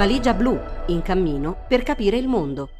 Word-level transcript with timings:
Valigia 0.00 0.32
blu, 0.32 0.58
in 0.86 1.02
cammino 1.02 1.66
per 1.68 1.82
capire 1.82 2.16
il 2.16 2.26
mondo. 2.26 2.70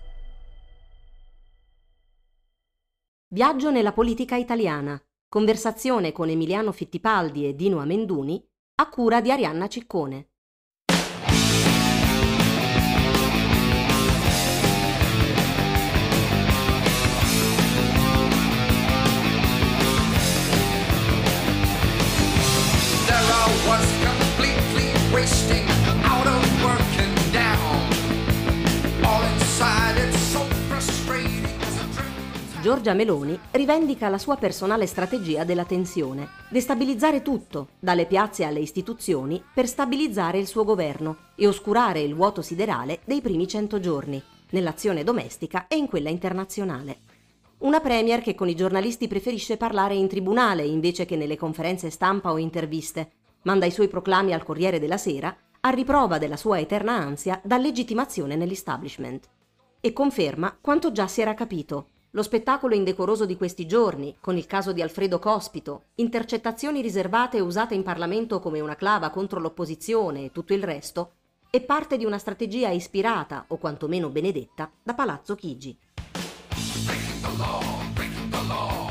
Viaggio 3.28 3.70
nella 3.70 3.92
politica 3.92 4.36
italiana. 4.36 4.98
Conversazione 5.28 6.12
con 6.12 6.30
Emiliano 6.30 6.72
Fittipaldi 6.72 7.46
e 7.46 7.54
Dino 7.54 7.78
Amenduni 7.78 8.42
a 8.76 8.88
cura 8.88 9.20
di 9.20 9.30
Arianna 9.30 9.68
Ciccone. 9.68 10.29
Giorgia 32.60 32.92
Meloni 32.92 33.38
rivendica 33.52 34.10
la 34.10 34.18
sua 34.18 34.36
personale 34.36 34.84
strategia 34.84 35.44
della 35.44 35.64
tensione, 35.64 36.28
destabilizzare 36.50 37.22
tutto, 37.22 37.68
dalle 37.78 38.04
piazze 38.04 38.44
alle 38.44 38.60
istituzioni, 38.60 39.42
per 39.54 39.66
stabilizzare 39.66 40.38
il 40.38 40.46
suo 40.46 40.64
governo 40.64 41.16
e 41.36 41.46
oscurare 41.46 42.00
il 42.00 42.14
vuoto 42.14 42.42
siderale 42.42 43.00
dei 43.06 43.22
primi 43.22 43.48
cento 43.48 43.80
giorni, 43.80 44.22
nell'azione 44.50 45.04
domestica 45.04 45.68
e 45.68 45.76
in 45.76 45.88
quella 45.88 46.10
internazionale. 46.10 46.98
Una 47.60 47.80
premier 47.80 48.20
che 48.20 48.34
con 48.34 48.50
i 48.50 48.54
giornalisti 48.54 49.08
preferisce 49.08 49.56
parlare 49.56 49.94
in 49.94 50.06
tribunale 50.06 50.62
invece 50.62 51.06
che 51.06 51.16
nelle 51.16 51.38
conferenze 51.38 51.88
stampa 51.88 52.30
o 52.30 52.36
interviste, 52.36 53.12
manda 53.44 53.64
i 53.64 53.70
suoi 53.70 53.88
proclami 53.88 54.34
al 54.34 54.44
Corriere 54.44 54.78
della 54.78 54.98
Sera 54.98 55.34
a 55.60 55.70
riprova 55.70 56.18
della 56.18 56.36
sua 56.36 56.60
eterna 56.60 56.92
ansia 56.92 57.40
da 57.42 57.56
legittimazione 57.56 58.36
nell'establishment. 58.36 59.30
E 59.80 59.94
conferma 59.94 60.58
quanto 60.60 60.92
già 60.92 61.06
si 61.06 61.22
era 61.22 61.32
capito, 61.32 61.86
lo 62.12 62.22
spettacolo 62.22 62.74
indecoroso 62.74 63.24
di 63.24 63.36
questi 63.36 63.66
giorni, 63.66 64.16
con 64.20 64.36
il 64.36 64.46
caso 64.46 64.72
di 64.72 64.82
Alfredo 64.82 65.18
Cospito, 65.18 65.84
intercettazioni 65.96 66.80
riservate 66.80 67.36
e 67.36 67.40
usate 67.40 67.74
in 67.74 67.82
Parlamento 67.82 68.40
come 68.40 68.60
una 68.60 68.74
clava 68.74 69.10
contro 69.10 69.38
l'opposizione 69.38 70.24
e 70.24 70.32
tutto 70.32 70.52
il 70.52 70.62
resto, 70.62 71.12
è 71.50 71.60
parte 71.60 71.96
di 71.96 72.04
una 72.04 72.18
strategia 72.18 72.70
ispirata, 72.70 73.44
o 73.48 73.58
quantomeno 73.58 74.08
benedetta, 74.08 74.70
da 74.82 74.94
Palazzo 74.94 75.34
Chigi. 75.34 75.76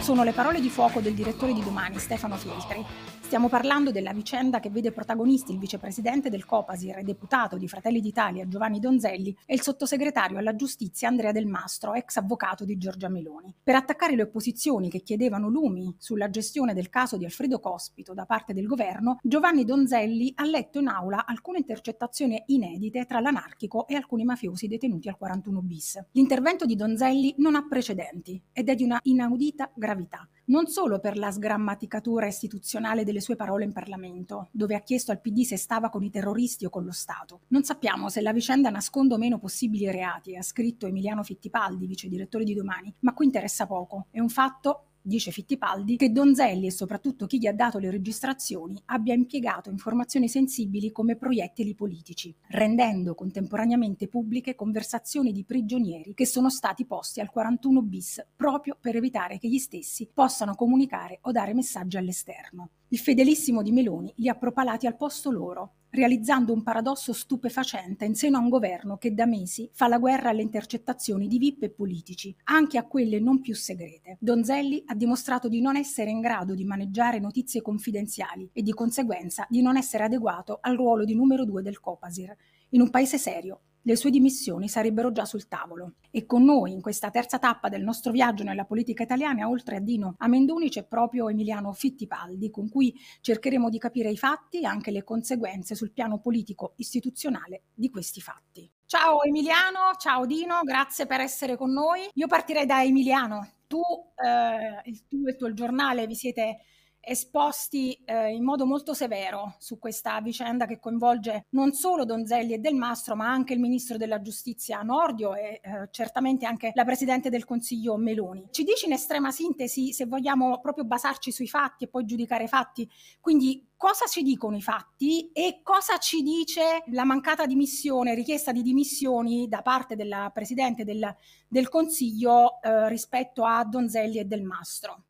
Sono 0.02 0.24
le 0.24 0.32
parole 0.32 0.62
di 0.62 0.70
fuoco 0.70 1.02
del 1.02 1.14
direttore 1.14 1.54
di 1.54 1.64
domani, 1.64 2.00
Stefano 2.00 2.36
Feltri, 2.36 2.86
Stiamo 3.30 3.48
parlando 3.48 3.92
della 3.92 4.12
vicenda 4.12 4.60
che 4.60 4.72
vede 4.72 4.92
protagonisti 4.92 5.52
il 5.52 5.60
vicepresidente 5.60 6.32
del 6.32 6.48
Copasir 6.48 6.98
e 6.98 7.04
deputato 7.04 7.58
di 7.58 7.68
Fratelli 7.68 8.02
d'Italia 8.02 8.48
Giovanni 8.48 8.80
Donzelli 8.80 9.38
e 9.46 9.54
il 9.54 9.62
sottosegretario 9.62 10.40
alla 10.40 10.56
giustizia 10.56 11.10
Andrea 11.10 11.32
Del 11.32 11.46
Mastro, 11.46 11.94
ex 11.94 12.16
avvocato 12.18 12.66
di 12.66 12.80
Giorgia 12.80 13.08
Meloni. 13.08 13.54
Per 13.62 13.76
attaccare 13.76 14.16
le 14.16 14.24
opposizioni 14.24 14.90
che 14.90 15.02
chiedevano 15.02 15.48
lumi 15.48 15.94
sulla 16.00 16.32
gestione 16.32 16.74
del 16.74 16.90
caso 16.90 17.18
di 17.18 17.26
Alfredo 17.26 17.60
Cospito 17.60 18.16
da 18.16 18.26
parte 18.26 18.52
del 18.52 18.66
governo, 18.66 19.20
Giovanni 19.22 19.64
Donzelli 19.64 20.32
ha 20.38 20.46
letto 20.46 20.80
in 20.80 20.88
aula 20.88 21.28
alcune 21.28 21.60
intercettazioni 21.60 22.42
inedite 22.48 23.06
tra 23.06 23.20
l'anarchico 23.20 23.86
e 23.86 23.94
alcuni 23.94 24.24
mafiosi 24.24 24.68
detenuti 24.68 25.08
al 25.08 25.18
41 25.18 25.62
bis. 25.62 26.04
L'intervento 26.14 26.66
di 26.66 26.76
Donzelli 26.76 27.36
non 27.38 27.54
ha 27.54 27.68
precedenti 27.68 28.42
ed 28.52 28.70
è 28.70 28.74
di 28.74 28.82
una 28.82 29.00
inaudita 29.04 29.72
gravità 29.76 30.28
non 30.50 30.68
solo 30.68 31.00
per 31.00 31.18
la 31.18 31.32
sgrammaticatura 31.32 32.28
istituzionale 32.28 33.04
delle 33.04 33.22
sue 33.22 33.36
parole 33.36 33.64
in 33.64 33.72
Parlamento, 33.72 34.50
dove 34.52 34.76
ha 34.76 34.82
chiesto 34.82 35.12
al 35.12 35.22
PD 35.22 35.44
se 35.44 35.58
stava 35.58 35.90
con 35.90 36.04
i 36.04 36.10
terroristi 36.10 36.66
o 36.66 36.70
con 36.70 36.84
lo 36.84 36.92
Stato. 36.92 37.42
Non 37.48 37.64
sappiamo 37.64 38.10
se 38.10 38.22
la 38.22 38.34
vicenda 38.34 38.70
nasconda 38.70 39.16
o 39.16 39.18
meno 39.18 39.40
possibili 39.40 39.90
reati, 39.90 40.36
ha 40.36 40.42
scritto 40.42 40.88
Emiliano 40.88 41.24
Fittipaldi, 41.24 41.88
vice 41.88 42.08
direttore 42.08 42.44
di 42.44 42.54
Domani, 42.54 42.94
ma 43.00 43.14
qui 43.14 43.26
interessa 43.26 43.66
poco. 43.66 44.08
È 44.12 44.20
un 44.20 44.30
fatto 44.30 44.89
dice 45.02 45.32
Fittipaldi, 45.32 45.96
che 45.98 46.12
Donzelli 46.12 46.68
e 46.68 46.72
soprattutto 46.72 47.26
chi 47.26 47.40
gli 47.40 47.48
ha 47.48 47.54
dato 47.54 47.78
le 47.80 47.90
registrazioni 47.90 48.82
abbia 48.86 49.14
impiegato 49.14 49.70
informazioni 49.70 50.28
sensibili 50.28 50.92
come 50.92 51.16
proiettili 51.16 51.74
politici, 51.74 52.34
rendendo 52.50 53.16
contemporaneamente 53.16 54.08
pubbliche 54.08 54.56
conversazioni 54.56 55.32
di 55.32 55.44
prigionieri 55.44 56.14
che 56.14 56.26
sono 56.26 56.50
stati 56.50 56.86
posti 56.86 57.20
al 57.20 57.30
41 57.30 57.82
bis 57.82 58.26
proprio 58.36 58.78
per 58.80 58.96
evitare 58.96 59.38
che 59.38 59.48
gli 59.48 59.60
stessi 59.60 60.10
possano 60.14 60.56
comunicare 60.56 61.20
o 61.22 61.32
dare 61.32 61.54
messaggi 61.54 61.98
all'esterno. 61.98 62.70
Il 62.90 62.98
fedelissimo 62.98 63.62
di 63.62 63.72
Meloni 63.72 64.12
li 64.16 64.30
ha 64.30 64.36
propalati 64.36 64.88
al 64.88 64.96
posto 64.96 65.32
loro, 65.32 65.74
realizzando 65.92 66.54
un 66.54 66.64
paradosso 66.64 67.14
stupefacente 67.14 68.06
in 68.06 68.16
seno 68.16 68.38
a 68.38 68.42
un 68.42 68.50
governo 68.50 68.98
che 68.98 69.14
da 69.14 69.26
mesi 69.26 69.70
fa 69.74 69.88
la 69.88 69.98
guerra 69.98 70.30
alle 70.30 70.42
intercettazioni 70.42 71.28
di 71.28 71.38
VIP 71.38 71.64
e 71.64 71.70
politici, 71.70 72.36
anche 72.46 72.78
a 72.78 72.86
quelle 72.86 73.20
non 73.20 73.42
più 73.42 73.56
segrete. 73.56 74.18
Donzelli 74.20 74.84
ha 74.86 74.96
dimostrato 74.96 75.48
di 75.48 75.62
non 75.62 75.76
essere 75.76 76.10
in 76.10 76.20
grado 76.20 76.56
di 76.56 76.64
maneggiare 76.64 77.20
notizie 77.20 77.62
confidenziali 77.62 78.50
e 78.54 78.62
di 78.62 78.74
conseguenza 78.74 79.46
di 79.50 79.62
non 79.62 79.78
essere 79.78 80.04
adeguato 80.04 80.60
al 80.62 80.76
ruolo 80.76 81.06
di 81.06 81.16
numero 81.16 81.46
due 81.46 81.62
del 81.62 81.80
Copasir, 81.80 82.36
in 82.72 82.82
un 82.82 82.90
paese 82.90 83.18
serio, 83.18 83.62
le 83.90 83.96
sue 83.96 84.12
dimissioni 84.12 84.70
sarebbero 84.70 85.12
già 85.12 85.26
sul 85.26 85.48
tavolo. 85.48 85.96
E 86.12 86.28
con 86.28 86.44
noi, 86.44 86.72
in 86.74 86.80
questa 86.80 87.10
terza 87.10 87.40
tappa 87.40 87.70
del 87.70 87.82
nostro 87.82 88.12
viaggio 88.12 88.44
nella 88.44 88.66
politica 88.66 89.02
italiana, 89.02 89.50
oltre 89.50 89.78
a 89.78 89.80
Dino 89.80 90.14
Amenduni, 90.20 90.70
c'è 90.70 90.86
proprio 90.86 91.28
Emiliano 91.28 91.74
Fittipaldi, 91.74 92.52
con 92.52 92.70
cui 92.70 92.94
cercheremo 93.20 93.68
di 93.68 93.80
capire 93.80 94.12
i 94.12 94.18
fatti 94.18 94.62
e 94.62 94.66
anche 94.66 94.92
le 94.92 95.04
conseguenze 95.04 95.74
sul 95.74 95.92
piano 95.92 96.20
politico 96.20 96.74
istituzionale 96.76 97.64
di 97.74 97.90
questi 97.90 98.22
fatti. 98.22 98.72
Ciao 98.86 99.24
Emiliano, 99.24 99.96
ciao 99.98 100.28
Dino, 100.28 100.62
grazie 100.64 101.08
per 101.08 101.22
essere 101.22 101.58
con 101.58 101.72
noi. 101.72 102.08
Io 102.14 102.28
partirei 102.28 102.68
da 102.68 102.84
Emiliano. 102.84 103.54
Tu, 103.66 103.82
eh, 103.82 104.84
tu 105.08 105.26
e 105.26 105.32
il 105.32 105.36
tuo 105.36 105.52
giornale 105.54 106.06
vi 106.06 106.16
siete 106.16 106.60
esposti 107.10 108.00
eh, 108.06 108.32
in 108.32 108.44
modo 108.44 108.68
molto 108.68 108.94
severo 108.94 109.56
su 109.58 109.80
questa 109.80 110.22
vicenda 110.22 110.68
che 110.68 110.80
coinvolge 110.80 111.46
non 111.50 111.74
solo 111.74 112.06
Donzelli 112.06 112.54
e 112.54 112.60
Del 112.60 112.76
Mastro, 112.76 113.16
ma 113.16 113.32
anche 113.32 113.54
il 113.54 113.60
ministro 113.60 113.98
della 113.98 114.22
giustizia 114.22 114.82
Nordio 114.84 115.34
e 115.34 115.60
eh, 115.64 115.88
certamente 115.90 116.46
anche 116.46 116.72
la 116.76 116.86
presidente 116.86 117.30
del 117.30 117.46
Consiglio 117.46 117.98
Meloni. 117.98 118.48
Ci 118.52 118.64
dici 118.64 118.86
in 118.86 118.94
estrema 118.94 119.32
sintesi, 119.32 119.92
se 119.92 120.06
vogliamo 120.06 120.60
proprio 120.60 120.86
basarci 120.86 121.32
sui 121.32 121.48
fatti 121.48 121.86
e 121.86 121.88
poi 121.88 122.06
giudicare 122.06 122.44
i 122.44 122.48
fatti, 122.48 122.88
quindi 123.20 123.68
cosa 123.76 124.06
ci 124.06 124.22
dicono 124.22 124.56
i 124.56 124.62
fatti 124.62 125.32
e 125.32 125.62
cosa 125.64 125.98
ci 125.98 126.22
dice 126.22 126.84
la 126.92 127.06
mancata 127.06 127.46
dimissione, 127.48 128.14
richiesta 128.14 128.52
di 128.52 128.62
dimissioni 128.62 129.48
da 129.48 129.62
parte 129.64 129.96
della 129.96 130.30
presidente 130.32 130.84
del, 130.84 131.16
del 131.48 131.70
Consiglio 131.70 132.62
eh, 132.62 132.88
rispetto 132.88 133.46
a 133.46 133.64
Donzelli 133.64 134.20
e 134.20 134.26
Del 134.26 134.44
Mastro? 134.44 135.06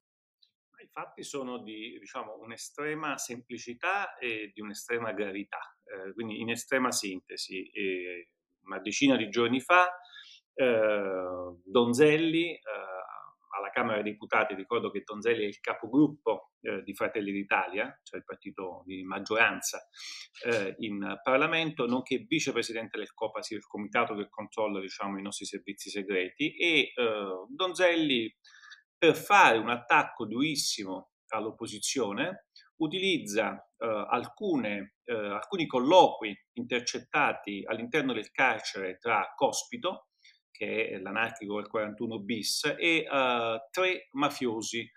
Fatti 0.92 1.24
sono 1.24 1.60
di 1.60 1.98
diciamo, 2.00 2.38
un'estrema 2.40 3.18
semplicità 3.18 4.18
e 4.18 4.52
di 4.54 4.62
un'estrema 4.62 5.14
gravità. 5.14 5.60
Eh, 5.84 6.14
quindi 6.14 6.40
in 6.40 6.50
estrema 6.50 6.92
sintesi, 6.92 7.70
eh, 7.70 8.30
una 8.64 8.80
decina 8.80 9.16
di 9.16 9.30
giorni 9.30 9.60
fa 9.60 9.90
eh, 10.54 11.56
Donzelli 11.64 12.54
eh, 12.54 12.60
alla 13.58 13.70
Camera 13.72 14.02
dei 14.02 14.12
Deputati, 14.12 14.54
ricordo 14.54 14.92
che 14.92 15.02
Donzelli 15.04 15.44
è 15.44 15.48
il 15.48 15.60
capogruppo 15.60 16.52
eh, 16.62 16.84
di 16.84 16.94
Fratelli 16.94 17.32
d'Italia, 17.32 18.00
cioè 18.04 18.20
il 18.20 18.26
partito 18.26 18.84
di 18.86 19.04
maggioranza 19.04 19.88
eh, 20.46 20.76
in 20.80 21.20
Parlamento, 21.24 21.88
nonché 21.88 22.26
vicepresidente 22.28 22.98
del 22.98 23.14
COPASI, 23.14 23.56
il 23.56 23.66
comitato 23.66 24.16
che 24.16 24.30
controlla 24.30 24.80
diciamo, 24.80 25.18
i 25.18 25.22
nostri 25.22 25.46
servizi 25.46 25.90
segreti, 25.90 26.56
e 26.56 26.94
Donzelli 27.48 28.34
per 29.00 29.16
fare 29.16 29.58
un 29.58 29.70
attacco 29.70 30.26
durissimo 30.26 31.12
all'opposizione, 31.30 32.48
utilizza 32.78 33.56
eh, 33.78 34.06
alcune, 34.10 34.96
eh, 35.06 35.14
alcuni 35.14 35.66
colloqui 35.66 36.36
intercettati 36.54 37.64
all'interno 37.66 38.14
del 38.14 38.30
carcere 38.32 38.98
tra 38.98 39.34
Cospito, 39.36 40.10
che 40.52 40.90
è 40.90 40.98
l'anarchico 40.98 41.56
del 41.56 41.70
41 41.70 42.20
bis, 42.20 42.76
e 42.78 43.08
eh, 43.10 43.68
tre 43.72 44.08
mafiosi, 44.12 44.88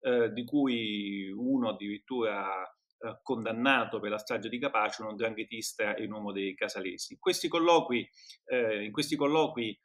eh, 0.00 0.32
di 0.32 0.44
cui 0.44 1.30
uno 1.30 1.68
addirittura 1.68 2.62
eh, 3.02 3.18
condannato 3.22 4.00
per 4.00 4.10
la 4.10 4.18
strage 4.18 4.48
di 4.48 4.58
Capace, 4.58 5.02
uno 5.02 5.14
dranghetista 5.14 5.94
e 5.94 6.04
un 6.04 6.12
uomo 6.12 6.32
dei 6.32 6.54
Casalesi. 6.54 7.18
Questi 7.18 7.48
colloqui, 7.48 8.08
eh, 8.46 8.84
in 8.84 8.92
questi 8.92 9.16
colloqui 9.16 9.78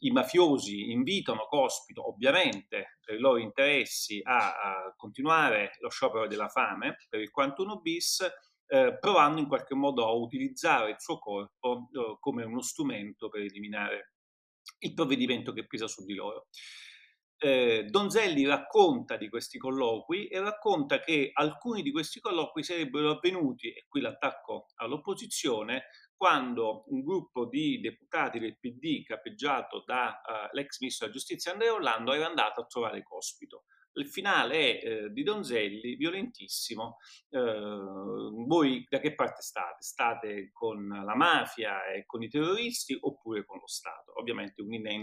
i 0.00 0.10
mafiosi 0.10 0.90
invitano 0.90 1.46
Cospito, 1.46 2.08
ovviamente 2.08 2.98
per 3.00 3.14
i 3.14 3.18
loro 3.18 3.38
interessi, 3.38 4.20
a, 4.22 4.60
a 4.60 4.94
continuare 4.96 5.76
lo 5.80 5.88
sciopero 5.88 6.26
della 6.26 6.48
fame 6.48 6.96
per 7.08 7.20
il 7.20 7.30
41 7.30 7.80
bis, 7.80 8.28
eh, 8.68 8.98
provando 8.98 9.40
in 9.40 9.46
qualche 9.46 9.74
modo 9.74 10.04
a 10.04 10.12
utilizzare 10.12 10.90
il 10.90 10.96
suo 10.98 11.18
corpo 11.18 11.88
eh, 11.92 12.16
come 12.20 12.44
uno 12.44 12.60
strumento 12.60 13.28
per 13.28 13.42
eliminare 13.42 14.14
il 14.80 14.92
provvedimento 14.92 15.52
che 15.52 15.66
pesa 15.66 15.86
su 15.86 16.04
di 16.04 16.14
loro. 16.14 16.48
Eh, 17.38 17.84
Donzelli 17.88 18.46
racconta 18.46 19.16
di 19.16 19.28
questi 19.28 19.58
colloqui 19.58 20.26
e 20.26 20.40
racconta 20.40 21.00
che 21.00 21.30
alcuni 21.32 21.82
di 21.82 21.92
questi 21.92 22.18
colloqui 22.18 22.64
sarebbero 22.64 23.10
avvenuti, 23.10 23.68
e 23.68 23.84
qui 23.88 24.00
l'attacco 24.00 24.66
all'opposizione, 24.76 25.84
quando 26.16 26.84
un 26.88 27.04
gruppo 27.04 27.46
di 27.46 27.80
deputati 27.80 28.38
del 28.38 28.58
PD 28.58 29.04
capeggiato 29.04 29.84
dall'ex 29.84 30.76
uh, 30.76 30.80
ministro 30.80 31.06
della 31.06 31.18
giustizia 31.18 31.52
Andrea 31.52 31.72
Orlando 31.72 32.12
era 32.12 32.26
andato 32.26 32.60
a 32.60 32.66
trovare 32.66 33.02
Cospito 33.02 33.64
il 33.96 34.08
finale 34.08 34.78
è 34.78 34.86
eh, 34.86 35.10
di 35.10 35.22
Donzelli, 35.22 35.96
violentissimo. 35.96 36.98
Eh, 37.30 37.40
voi 37.40 38.86
da 38.88 38.98
che 38.98 39.14
parte 39.14 39.42
state? 39.42 39.76
State 39.82 40.50
con 40.52 40.86
la 40.88 41.14
mafia 41.14 41.86
e 41.86 42.04
con 42.04 42.22
i 42.22 42.28
terroristi 42.28 42.96
oppure 42.98 43.44
con 43.44 43.58
lo 43.58 43.66
Stato? 43.66 44.18
Ovviamente 44.18 44.62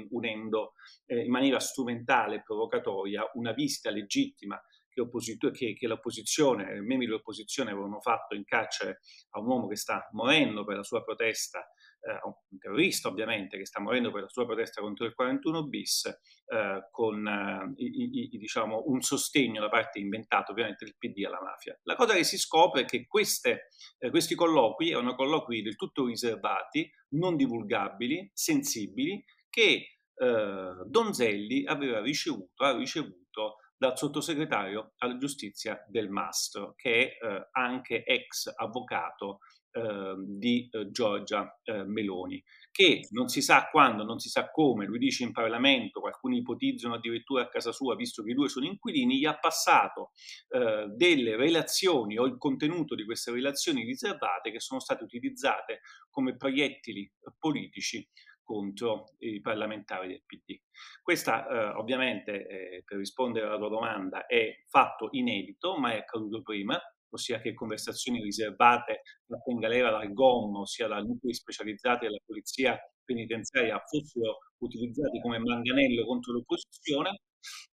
unendo 0.10 0.74
eh, 1.06 1.24
in 1.24 1.32
maniera 1.32 1.60
strumentale 1.60 2.38
e 2.38 2.44
provocatoria 2.44 3.30
una 3.34 3.52
visita 3.52 3.90
legittima 3.90 4.62
che, 4.94 5.52
che, 5.52 5.74
che 5.74 5.88
l'opposizione, 5.88 6.76
i 6.76 6.82
membri 6.82 7.08
dell'opposizione 7.08 7.72
avevano 7.72 8.00
fatto 8.00 8.36
in 8.36 8.44
carcere 8.44 9.00
a 9.32 9.40
un 9.40 9.48
uomo 9.48 9.68
che 9.68 9.76
sta 9.76 10.08
morendo 10.12 10.64
per 10.64 10.78
la 10.78 10.84
sua 10.84 11.04
protesta 11.04 11.68
eh, 12.04 12.20
un 12.24 12.60
terrorista 12.60 13.08
ovviamente 13.08 13.58
che 13.58 13.66
sta 13.66 13.80
morendo 13.80 14.12
per 14.12 14.24
la 14.24 14.30
sua 14.30 14.46
protesta 14.46 14.82
contro 14.82 15.06
il 15.06 15.14
41 15.14 15.68
bis, 15.68 16.06
eh, 16.06 16.88
con 16.92 17.26
eh, 17.26 17.74
i, 17.78 18.30
i, 18.34 18.38
diciamo, 18.38 18.84
un 18.88 19.02
sostegno 19.02 19.62
da 19.62 19.70
parte 19.70 20.00
inventato 20.00 20.52
ovviamente 20.52 20.86
del 20.86 20.96
PD 20.98 21.24
alla 21.24 21.42
mafia. 21.42 21.78
La 21.84 21.96
cosa 21.96 22.14
che 22.14 22.24
si 22.24 22.38
scopre 22.38 22.82
è 22.82 22.86
che 22.86 23.06
queste, 23.08 23.70
eh, 24.00 24.10
questi 24.10 24.36
colloqui 24.36 24.92
erano 24.92 25.16
colloqui 25.16 25.62
del 25.62 25.76
tutto 25.76 26.06
riservati, 26.06 26.90
non 27.10 27.36
divulgabili, 27.36 28.30
sensibili, 28.34 29.24
che 29.50 30.00
eh, 30.16 30.84
Donzelli 30.86 31.66
aveva 31.66 32.02
ricevuto, 32.02 32.64
ha 32.64 32.76
ricevuto 32.76 33.53
dal 33.84 33.98
sottosegretario 33.98 34.94
alla 35.00 35.18
giustizia 35.18 35.84
del 35.90 36.08
Mastro, 36.08 36.74
che 36.74 37.18
è 37.18 37.26
eh, 37.26 37.50
anche 37.52 38.06
ex 38.06 38.50
avvocato 38.56 39.40
eh, 39.72 40.16
di 40.26 40.70
eh, 40.72 40.90
Giorgia 40.90 41.60
eh, 41.64 41.84
Meloni, 41.84 42.42
che 42.72 43.02
non 43.10 43.28
si 43.28 43.42
sa 43.42 43.68
quando, 43.70 44.06
non 44.06 44.20
si 44.20 44.30
sa 44.30 44.50
come, 44.52 44.86
lui 44.86 45.00
dice 45.00 45.24
in 45.24 45.34
Parlamento, 45.34 46.00
alcuni 46.06 46.38
ipotizzano 46.38 46.94
addirittura 46.94 47.42
a 47.42 47.50
casa 47.50 47.74
sua, 47.74 47.96
visto 47.96 48.24
che 48.24 48.32
i 48.32 48.36
due 48.36 48.48
sono 48.48 48.68
inquilini, 48.68 49.18
gli 49.18 49.26
ha 49.26 49.38
passato 49.38 50.12
eh, 50.48 50.86
delle 50.96 51.36
relazioni 51.36 52.18
o 52.18 52.24
il 52.24 52.38
contenuto 52.38 52.96
di 52.96 53.04
queste 53.04 53.32
relazioni 53.32 53.84
riservate 53.84 54.50
che 54.50 54.62
sono 54.62 54.80
state 54.80 55.04
utilizzate 55.04 55.82
come 56.10 56.38
proiettili 56.38 57.12
politici 57.38 58.08
contro 58.44 59.16
i 59.20 59.42
parlamentari 59.42 60.08
del 60.08 60.24
PD. 60.26 60.60
Questa 61.02 61.48
eh, 61.48 61.78
ovviamente, 61.78 62.48
eh, 62.48 62.84
per 62.86 62.98
rispondere 62.98 63.48
alla 63.48 63.58
tua 63.58 63.70
domanda, 63.70 64.26
è 64.26 64.64
fatto 64.68 65.08
inedito, 65.12 65.78
ma 65.78 65.94
è 65.94 65.98
accaduto 65.98 66.42
prima 66.42 66.80
ossia 67.14 67.40
che 67.40 67.54
conversazioni 67.54 68.22
riservate 68.22 69.02
fatte 69.28 69.52
in 69.52 69.60
galera 69.60 69.92
dal 69.92 70.12
GOM, 70.14 70.56
ossia 70.58 70.88
da 70.88 71.00
nuclei 71.00 71.34
specializzati 71.34 72.06
della 72.06 72.20
polizia 72.26 72.78
penitenziaria, 73.04 73.80
fossero 73.86 74.40
utilizzati 74.58 75.20
come 75.22 75.40
manganello 75.40 76.06
contro 76.06 76.34
l'opposizione 76.34 77.22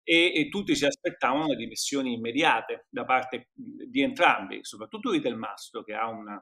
e, 0.04 0.32
e, 0.34 0.50
tutti 0.50 0.76
si 0.76 0.86
aspettavano 0.86 1.54
dimissioni 1.56 2.14
immediate 2.14 2.88
da 2.90 3.04
parte 3.04 3.50
di 3.54 4.02
entrambi, 4.02 4.60
soprattutto 4.64 5.12
di 5.12 5.20
Del 5.20 5.36
Mastro 5.36 5.84
che 5.84 5.94
ha 5.94 6.08
un 6.08 6.42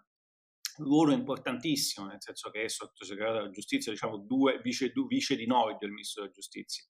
ruolo 0.77 1.13
importantissimo, 1.13 2.07
nel 2.07 2.21
senso 2.21 2.49
che 2.49 2.63
è 2.63 2.67
sottosegretario 2.69 3.41
della 3.41 3.51
giustizia, 3.51 3.91
diciamo 3.91 4.17
due 4.17 4.59
vice, 4.61 4.91
due, 4.91 5.07
vice 5.07 5.35
di 5.35 5.45
Nordio, 5.45 5.87
il 5.87 5.93
ministro 5.93 6.21
della 6.21 6.33
giustizia. 6.33 6.83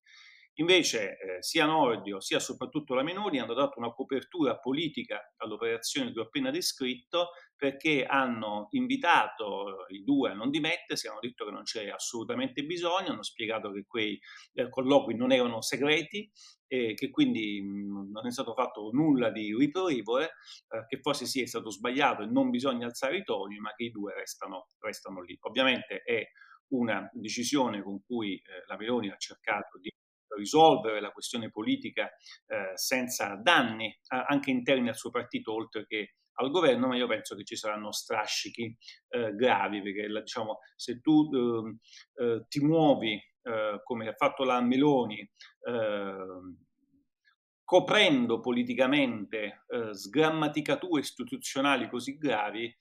Invece 0.58 1.18
eh, 1.18 1.42
sia 1.42 1.66
Nordio 1.66 2.22
sia 2.22 2.40
soprattutto 2.40 2.94
la 2.94 3.04
Menoni 3.04 3.40
hanno 3.40 3.54
dato 3.54 3.78
una 3.78 3.92
copertura 3.92 4.58
politica 4.58 5.34
all'operazione 5.38 6.14
che 6.14 6.20
ho 6.20 6.24
appena 6.24 6.50
descritto 6.50 7.32
perché 7.58 8.06
hanno 8.06 8.68
invitato 8.72 9.86
i 9.90 10.04
due 10.04 10.32
a 10.32 10.34
non 10.34 10.50
dimettersi, 10.50 11.08
hanno 11.08 11.20
detto 11.20 11.44
che 11.46 11.52
non 11.52 11.64
c'è 11.64 11.90
assolutamente 11.90 12.64
bisogno, 12.64 13.12
hanno 13.12 13.24
spiegato 13.24 13.72
che 13.72 13.84
quei 13.86 14.18
eh, 14.54 14.70
colloqui 14.70 15.16
non 15.16 15.34
erano 15.34 15.62
segreti 15.62 16.30
e 16.68 16.94
che 16.94 17.10
quindi 17.10 17.62
mh, 17.62 17.68
mm, 17.68 18.12
non 18.12 18.26
è 18.26 18.32
stato 18.32 18.54
fatto 18.54 18.90
nulla 18.94 19.32
di 19.32 19.54
riprovevole, 19.54 20.32
eh, 20.70 20.86
che 20.88 21.00
forse 21.02 21.26
sì 21.26 21.46
stato 21.46 21.70
sbagliato 21.70 22.24
e 22.24 22.28
non 22.28 22.50
bisogna 22.50 22.86
alzare 22.86 23.18
i 23.18 23.24
toni, 23.24 23.58
ma 23.58 23.74
che 23.76 23.86
i 23.86 23.92
due 23.92 24.14
restano, 24.14 24.68
restano 24.80 25.22
lì. 25.22 25.38
Ovviamente 25.42 26.02
è 26.02 26.26
una 26.70 27.10
decisione 27.14 27.84
con 27.84 28.02
cui 28.06 28.36
eh, 28.36 28.64
la 28.68 28.78
Meloni 28.78 29.10
ha 29.10 29.18
cercato 29.18 29.78
di 29.80 29.90
risolvere 30.36 31.02
la 31.02 31.12
questione 31.12 31.50
politica 31.50 32.06
eh, 32.48 32.72
senza 32.76 33.36
danni 33.42 33.88
eh, 33.88 34.24
anche 34.28 34.52
interni 34.52 34.90
al 34.90 34.96
suo 34.96 35.10
partito 35.10 35.54
oltre 35.54 35.86
che 35.86 36.16
al 36.36 36.52
governo, 36.52 36.88
ma 36.88 36.96
io 36.96 37.08
penso 37.08 37.36
che 37.36 37.44
ci 37.44 37.56
saranno 37.56 37.92
strascichi 37.92 38.76
eh, 39.10 39.34
gravi, 39.36 39.82
perché 39.82 40.08
diciamo, 40.08 40.60
se 40.76 41.00
tu 41.00 41.30
ehm, 41.32 41.80
eh, 42.16 42.46
ti 42.48 42.60
muovi 42.60 43.14
eh, 43.14 43.80
come 43.84 44.08
ha 44.08 44.14
fatto 44.14 44.44
la 44.44 44.62
Meloni, 44.62 45.30
ehm, 45.68 46.64
coprendo 47.64 48.40
politicamente 48.42 49.64
eh, 49.68 49.94
sgrammaticature 49.94 51.02
istituzionali 51.02 51.90
così 51.90 52.18
gravi, 52.18 52.74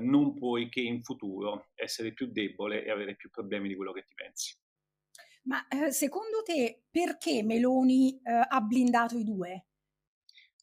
non 0.00 0.32
puoi 0.32 0.70
che 0.70 0.80
in 0.80 1.02
futuro 1.02 1.72
essere 1.74 2.14
più 2.14 2.32
debole 2.32 2.86
e 2.86 2.90
avere 2.90 3.16
più 3.16 3.28
problemi 3.28 3.68
di 3.68 3.76
quello 3.76 3.92
che 3.92 4.02
ti 4.02 4.14
pensi. 4.14 4.56
Ma 5.48 5.66
eh, 5.68 5.90
secondo 5.92 6.42
te 6.44 6.84
perché 6.90 7.42
Meloni 7.42 8.20
eh, 8.20 8.46
ha 8.46 8.60
blindato 8.60 9.16
i 9.16 9.24
due? 9.24 9.66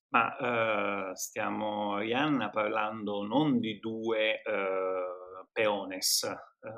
Ma 0.10 1.10
eh, 1.10 1.16
stiamo, 1.16 1.96
Arianna, 1.96 2.52
parlando 2.52 3.26
non 3.26 3.60
di 3.60 3.80
due 3.80 4.44
eh, 4.44 5.52
peones 5.52 6.24
eh, 6.24 6.38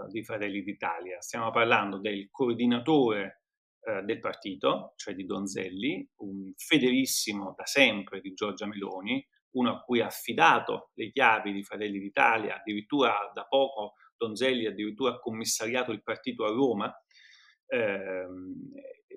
di 0.09 0.24
Fratelli 0.24 0.63
d'Italia, 0.63 1.19
stiamo 1.19 1.51
parlando 1.51 2.00
del 2.00 2.30
coordinatore 2.31 3.44
eh, 3.81 4.01
del 4.04 4.19
partito, 4.19 4.94
cioè 4.95 5.13
di 5.13 5.25
Donzelli, 5.25 6.09
un 6.21 6.54
fedelissimo 6.56 7.54
da 7.57 7.65
sempre 7.65 8.21
di 8.21 8.33
Giorgia 8.33 8.68
Meloni, 8.68 9.24
uno 9.57 9.69
a 9.69 9.81
cui 9.81 10.00
ha 10.00 10.06
affidato 10.06 10.92
le 10.94 11.12
chiavi 11.12 11.51
di 11.51 11.63
Fratelli 11.63 12.00
d'Italia, 12.00 12.56
addirittura 12.56 13.13
da 13.33 13.44
poco 13.44 13.95
Donzelli 14.15 14.65
addirittura 14.65 15.13
ha 15.13 15.19
commissariato 15.19 15.92
il 15.92 16.01
partito 16.01 16.45
a 16.45 16.50
Roma, 16.50 16.92
ehm, 17.67 18.71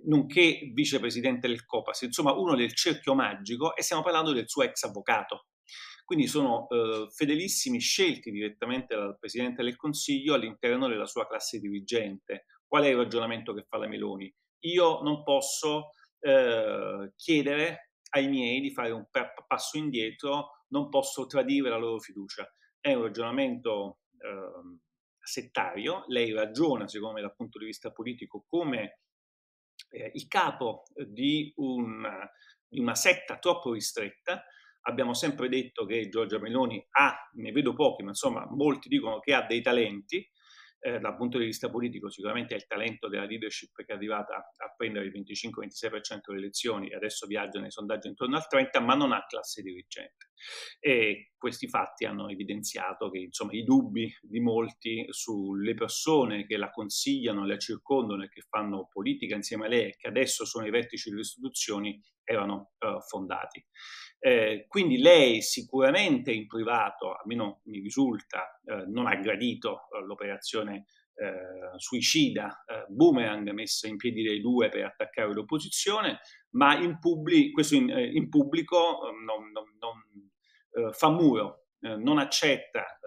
nonché 0.05 0.71
vicepresidente 0.73 1.49
del 1.49 1.65
COPAS, 1.65 2.03
insomma 2.03 2.33
uno 2.33 2.55
del 2.55 2.75
cerchio 2.75 3.15
magico 3.15 3.77
e 3.77 3.83
stiamo 3.83 4.03
parlando 4.03 4.33
del 4.33 4.49
suo 4.49 4.63
ex 4.63 4.83
avvocato. 4.85 5.47
Quindi 6.05 6.27
sono 6.27 6.67
eh, 6.69 7.07
fedelissimi 7.15 7.79
scelti 7.79 8.33
direttamente 8.33 8.97
dal 8.97 9.17
Presidente 9.17 9.63
del 9.63 9.77
Consiglio 9.77 10.35
all'interno 10.35 10.89
della 10.89 11.07
sua 11.07 11.27
classe 11.27 11.61
dirigente. 11.61 12.47
Qual 12.67 12.83
è 12.83 12.89
il 12.89 12.97
ragionamento 12.97 13.55
che 13.55 13.65
fa 13.69 13.79
la 13.79 13.87
Meloni? 13.87 14.33
Io 14.65 15.03
non 15.03 15.23
posso 15.23 15.91
eh, 16.19 17.13
chiedere 17.15 17.93
ai 18.11 18.29
miei 18.29 18.61
di 18.61 18.73
fare 18.73 18.91
un 18.91 19.07
passo 19.47 19.79
indietro, 19.79 20.65
non 20.71 20.89
posso 20.89 21.27
tradire 21.27 21.71
la 21.71 21.77
loro 21.77 22.01
fiducia. 22.01 22.53
È 22.81 22.93
un 22.93 23.03
ragionamento 23.03 24.01
eh, 24.19 24.81
settario, 25.31 26.05
lei 26.09 26.33
ragiona, 26.33 26.89
secondo 26.89 27.15
me 27.15 27.21
dal 27.21 27.35
punto 27.35 27.59
di 27.59 27.67
vista 27.67 27.93
politico, 27.93 28.45
come 28.49 29.01
eh, 29.91 30.11
il 30.15 30.27
capo 30.27 30.83
di, 31.07 31.53
un, 31.57 32.07
di 32.69 32.81
una 32.81 32.95
setta 32.95 33.39
troppo 33.39 33.73
ristretta. 33.73 34.45
Abbiamo 34.83 35.15
sempre 35.15 35.49
detto 35.49 35.85
che 35.85 36.09
Giorgia 36.09 36.39
Meloni 36.39 36.85
ha, 36.93 37.31
ne 37.35 37.53
vedo 37.53 37.75
pochi, 37.75 38.03
ma 38.03 38.11
insomma 38.11 38.47
molti 38.51 38.89
dicono 38.89 39.21
che 39.21 39.35
ha 39.35 39.47
dei 39.47 39.61
talenti, 39.61 40.27
eh, 40.81 40.99
dal 40.99 41.17
punto 41.17 41.39
di 41.39 41.45
vista 41.45 41.69
politico 41.69 42.09
sicuramente 42.09 42.55
è 42.55 42.57
il 42.57 42.67
talento 42.67 43.09
della 43.09 43.25
leadership 43.25 43.85
che 43.85 43.93
è 43.93 43.95
arrivata 43.95 44.35
a 44.57 44.75
prendere 44.75 45.07
il 45.07 45.13
25-26% 45.13 46.21
delle 46.27 46.39
elezioni 46.39 46.89
e 46.89 46.97
adesso 46.97 47.27
viaggia 47.27 47.61
nei 47.61 47.71
sondaggi 47.71 48.09
intorno 48.09 48.37
al 48.37 48.47
30%, 48.51 48.83
ma 48.83 48.95
non 48.95 49.13
ha 49.13 49.25
classe 49.27 49.63
dirigente. 49.63 50.31
E 50.79 51.33
questi 51.37 51.69
fatti 51.69 52.07
hanno 52.07 52.29
evidenziato 52.29 53.11
che 53.11 53.19
insomma, 53.19 53.53
i 53.53 53.63
dubbi 53.63 54.11
di 54.23 54.41
molti 54.41 55.07
sulle 55.11 55.75
persone 55.75 56.47
che 56.47 56.57
la 56.57 56.71
consigliano, 56.71 57.47
la 57.47 57.59
circondano 57.59 58.25
e 58.25 58.29
che 58.29 58.43
fanno 58.49 58.89
politica 58.91 59.35
insieme 59.35 59.67
a 59.67 59.69
lei 59.69 59.89
e 59.89 59.97
che 59.97 60.09
adesso 60.09 60.47
sono 60.47 60.67
i 60.67 60.71
vertici 60.71 61.11
delle 61.11 61.23
istituzioni 61.23 62.01
erano 62.31 62.73
uh, 62.79 63.01
fondati. 63.01 63.65
Eh, 64.23 64.67
quindi 64.69 64.99
lei 64.99 65.41
sicuramente 65.41 66.31
in 66.31 66.47
privato, 66.47 67.15
almeno 67.15 67.61
mi 67.65 67.81
risulta, 67.81 68.61
eh, 68.65 68.85
non 68.87 69.07
ha 69.07 69.17
gradito 69.17 69.89
eh, 69.91 70.05
l'operazione 70.05 70.85
eh, 71.15 71.79
suicida, 71.79 72.65
eh, 72.67 72.85
boomerang 72.89 73.51
messa 73.51 73.89
in 73.89 73.97
piedi 73.97 74.23
dai 74.23 74.41
due 74.41 74.69
per 74.69 74.85
attaccare 74.85 75.33
l'opposizione, 75.33 76.21
ma 76.51 76.79
in, 76.79 76.99
pubblico, 76.99 77.53
questo 77.53 77.75
in, 77.75 77.91
eh, 77.91 78.11
in 78.13 78.29
pubblico 78.29 79.11
non, 79.25 79.51
non, 79.51 79.65
non 79.79 80.93
fa 80.93 81.11
muro, 81.11 81.65
non 81.81 82.19
accetta, 82.19 83.01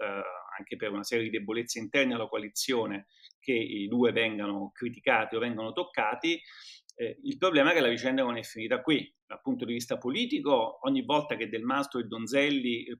anche 0.58 0.76
per 0.76 0.90
una 0.92 1.02
serie 1.02 1.24
di 1.24 1.30
debolezze 1.30 1.78
interne 1.78 2.12
alla 2.12 2.26
coalizione, 2.26 3.06
che 3.40 3.54
i 3.54 3.88
due 3.88 4.12
vengano 4.12 4.70
criticati 4.70 5.34
o 5.34 5.38
vengano 5.38 5.72
toccati 5.72 6.38
Eh, 6.96 7.18
il 7.24 7.36
problema 7.38 7.70
è 7.70 7.74
che 7.74 7.80
la 7.80 7.88
vicenda 7.88 8.22
non 8.22 8.36
è 8.36 8.42
finita 8.42 8.80
qui. 8.80 9.12
Dal 9.26 9.40
punto 9.40 9.64
di 9.64 9.72
vista 9.72 9.98
politico, 9.98 10.78
ogni 10.86 11.02
volta 11.02 11.34
che 11.34 11.48
Del 11.48 11.64
Mastro 11.64 11.98
e 11.98 12.04
Donzelli 12.04 12.84
eh, 12.84 12.98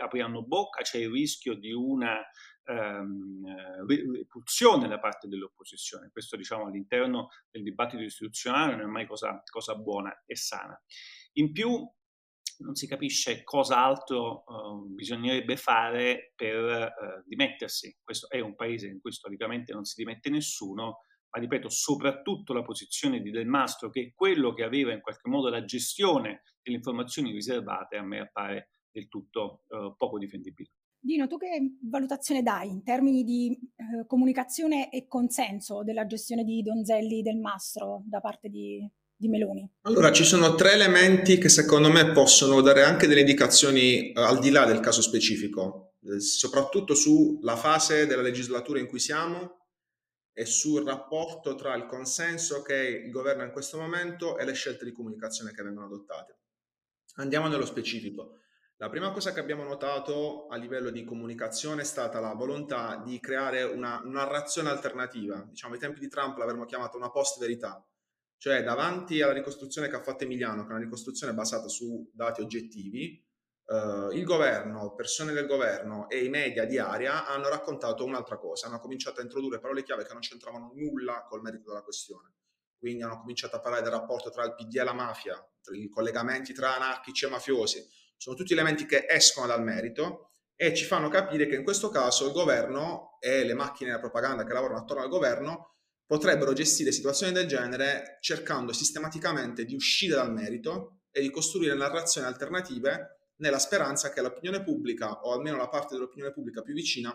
apriranno 0.00 0.44
bocca 0.44 0.82
c'è 0.82 0.98
il 0.98 1.10
rischio 1.10 1.54
di 1.54 1.72
una 1.72 2.18
ehm, 2.64 3.86
repulsione 3.86 4.88
da 4.88 4.98
parte 4.98 5.28
dell'opposizione. 5.28 6.10
Questo 6.10 6.36
diciamo 6.36 6.66
all'interno 6.66 7.28
del 7.50 7.62
dibattito 7.62 8.02
istituzionale 8.02 8.72
non 8.72 8.86
è 8.88 8.90
mai 8.90 9.06
cosa, 9.06 9.42
cosa 9.48 9.76
buona 9.76 10.24
e 10.26 10.36
sana. 10.36 10.80
In 11.34 11.52
più 11.52 11.88
non 12.58 12.74
si 12.74 12.86
capisce 12.86 13.42
cosa 13.44 13.84
altro 13.84 14.44
uh, 14.46 14.86
bisognerebbe 14.94 15.56
fare 15.56 16.32
per 16.34 16.64
uh, 16.64 17.22
dimettersi. 17.26 17.98
Questo 18.02 18.30
è 18.30 18.40
un 18.40 18.54
paese 18.54 18.86
in 18.86 19.00
cui 19.00 19.12
storicamente 19.12 19.72
non 19.72 19.84
si 19.84 19.94
dimette 20.02 20.30
nessuno, 20.30 21.00
ma 21.36 21.42
ripeto, 21.42 21.68
soprattutto 21.68 22.54
la 22.54 22.62
posizione 22.62 23.20
di 23.20 23.30
Del 23.30 23.46
Mastro, 23.46 23.90
che 23.90 24.00
è 24.00 24.12
quello 24.14 24.54
che 24.54 24.64
aveva 24.64 24.92
in 24.92 25.02
qualche 25.02 25.28
modo 25.28 25.50
la 25.50 25.64
gestione 25.64 26.42
delle 26.62 26.78
informazioni 26.78 27.30
riservate, 27.30 27.96
a 27.96 28.02
me 28.02 28.20
appare 28.20 28.70
del 28.90 29.08
tutto 29.08 29.64
uh, 29.68 29.94
poco 29.96 30.18
difendibile. 30.18 30.70
Dino, 30.98 31.26
tu 31.26 31.36
che 31.36 31.76
valutazione 31.82 32.42
dai 32.42 32.68
in 32.68 32.82
termini 32.82 33.22
di 33.22 33.52
eh, 33.52 34.06
comunicazione 34.06 34.90
e 34.90 35.06
consenso 35.06 35.84
della 35.84 36.06
gestione 36.06 36.42
di 36.42 36.62
Donzelli 36.62 37.22
Del 37.22 37.36
Mastro 37.36 38.02
da 38.06 38.20
parte 38.20 38.48
di, 38.48 38.84
di 39.14 39.28
Meloni? 39.28 39.70
Allora, 39.82 40.10
ci 40.10 40.24
sono 40.24 40.54
tre 40.54 40.72
elementi 40.72 41.36
che 41.36 41.50
secondo 41.50 41.90
me 41.92 42.10
possono 42.12 42.62
dare 42.62 42.82
anche 42.82 43.06
delle 43.06 43.20
indicazioni 43.20 44.10
eh, 44.10 44.12
al 44.16 44.40
di 44.40 44.50
là 44.50 44.64
del 44.64 44.80
caso 44.80 45.02
specifico, 45.02 45.92
eh, 46.00 46.18
soprattutto 46.18 46.94
sulla 46.94 47.56
fase 47.56 48.06
della 48.06 48.22
legislatura 48.22 48.80
in 48.80 48.86
cui 48.86 48.98
siamo 48.98 49.65
e 50.38 50.44
sul 50.44 50.84
rapporto 50.84 51.54
tra 51.54 51.74
il 51.76 51.86
consenso 51.86 52.60
che 52.60 52.76
il 52.76 53.10
governo 53.10 53.40
ha 53.40 53.46
in 53.46 53.52
questo 53.52 53.78
momento 53.78 54.36
e 54.36 54.44
le 54.44 54.52
scelte 54.52 54.84
di 54.84 54.92
comunicazione 54.92 55.50
che 55.50 55.62
vengono 55.62 55.86
adottate. 55.86 56.40
Andiamo 57.14 57.48
nello 57.48 57.64
specifico. 57.64 58.40
La 58.76 58.90
prima 58.90 59.12
cosa 59.12 59.32
che 59.32 59.40
abbiamo 59.40 59.64
notato 59.64 60.46
a 60.48 60.56
livello 60.56 60.90
di 60.90 61.04
comunicazione 61.04 61.80
è 61.80 61.84
stata 61.86 62.20
la 62.20 62.34
volontà 62.34 63.00
di 63.02 63.18
creare 63.18 63.62
una 63.62 64.02
narrazione 64.04 64.68
alternativa. 64.68 65.42
Diciamo, 65.48 65.72
ai 65.72 65.80
tempi 65.80 66.00
di 66.00 66.08
Trump 66.08 66.36
l'avremmo 66.36 66.66
chiamata 66.66 66.98
una 66.98 67.10
post-verità, 67.10 67.82
cioè 68.36 68.62
davanti 68.62 69.22
alla 69.22 69.32
ricostruzione 69.32 69.88
che 69.88 69.96
ha 69.96 70.02
fatto 70.02 70.24
Emiliano, 70.24 70.64
che 70.64 70.68
è 70.68 70.72
una 70.72 70.84
ricostruzione 70.84 71.32
basata 71.32 71.68
su 71.68 72.10
dati 72.12 72.42
oggettivi, 72.42 73.25
Uh, 73.68 74.12
il 74.12 74.22
governo, 74.22 74.94
persone 74.94 75.32
del 75.32 75.46
governo 75.46 76.08
e 76.08 76.22
i 76.22 76.28
media 76.28 76.64
di 76.64 76.78
area 76.78 77.26
hanno 77.26 77.48
raccontato 77.48 78.04
un'altra 78.04 78.38
cosa, 78.38 78.68
hanno 78.68 78.78
cominciato 78.78 79.18
a 79.18 79.24
introdurre 79.24 79.58
parole 79.58 79.82
chiave 79.82 80.04
che 80.04 80.12
non 80.12 80.22
c'entravano 80.22 80.70
nulla 80.74 81.26
col 81.28 81.42
merito 81.42 81.70
della 81.70 81.82
questione. 81.82 82.34
Quindi 82.78 83.02
hanno 83.02 83.18
cominciato 83.18 83.56
a 83.56 83.60
parlare 83.60 83.82
del 83.82 83.90
rapporto 83.90 84.30
tra 84.30 84.44
il 84.44 84.54
PD 84.54 84.76
e 84.76 84.84
la 84.84 84.92
mafia, 84.92 85.44
i 85.72 85.88
collegamenti 85.88 86.52
tra 86.52 86.76
anarchici 86.76 87.24
e 87.24 87.28
mafiosi. 87.28 87.84
Sono 88.16 88.36
tutti 88.36 88.52
elementi 88.52 88.86
che 88.86 89.04
escono 89.08 89.48
dal 89.48 89.64
merito 89.64 90.30
e 90.54 90.72
ci 90.72 90.84
fanno 90.84 91.08
capire 91.08 91.46
che 91.46 91.56
in 91.56 91.64
questo 91.64 91.88
caso 91.88 92.26
il 92.26 92.32
governo 92.32 93.18
e 93.18 93.44
le 93.44 93.54
macchine 93.54 93.90
della 93.90 94.00
propaganda 94.00 94.44
che 94.44 94.52
lavorano 94.52 94.78
attorno 94.78 95.02
al 95.02 95.08
governo 95.08 95.74
potrebbero 96.06 96.52
gestire 96.52 96.92
situazioni 96.92 97.32
del 97.32 97.48
genere 97.48 98.18
cercando 98.20 98.72
sistematicamente 98.72 99.64
di 99.64 99.74
uscire 99.74 100.14
dal 100.14 100.32
merito 100.32 101.00
e 101.10 101.20
di 101.20 101.30
costruire 101.30 101.74
narrazioni 101.74 102.28
alternative 102.28 103.16
nella 103.36 103.58
speranza 103.58 104.10
che 104.10 104.20
l'opinione 104.20 104.62
pubblica, 104.62 105.20
o 105.22 105.32
almeno 105.32 105.56
la 105.56 105.68
parte 105.68 105.94
dell'opinione 105.94 106.32
pubblica 106.32 106.62
più 106.62 106.74
vicina, 106.74 107.12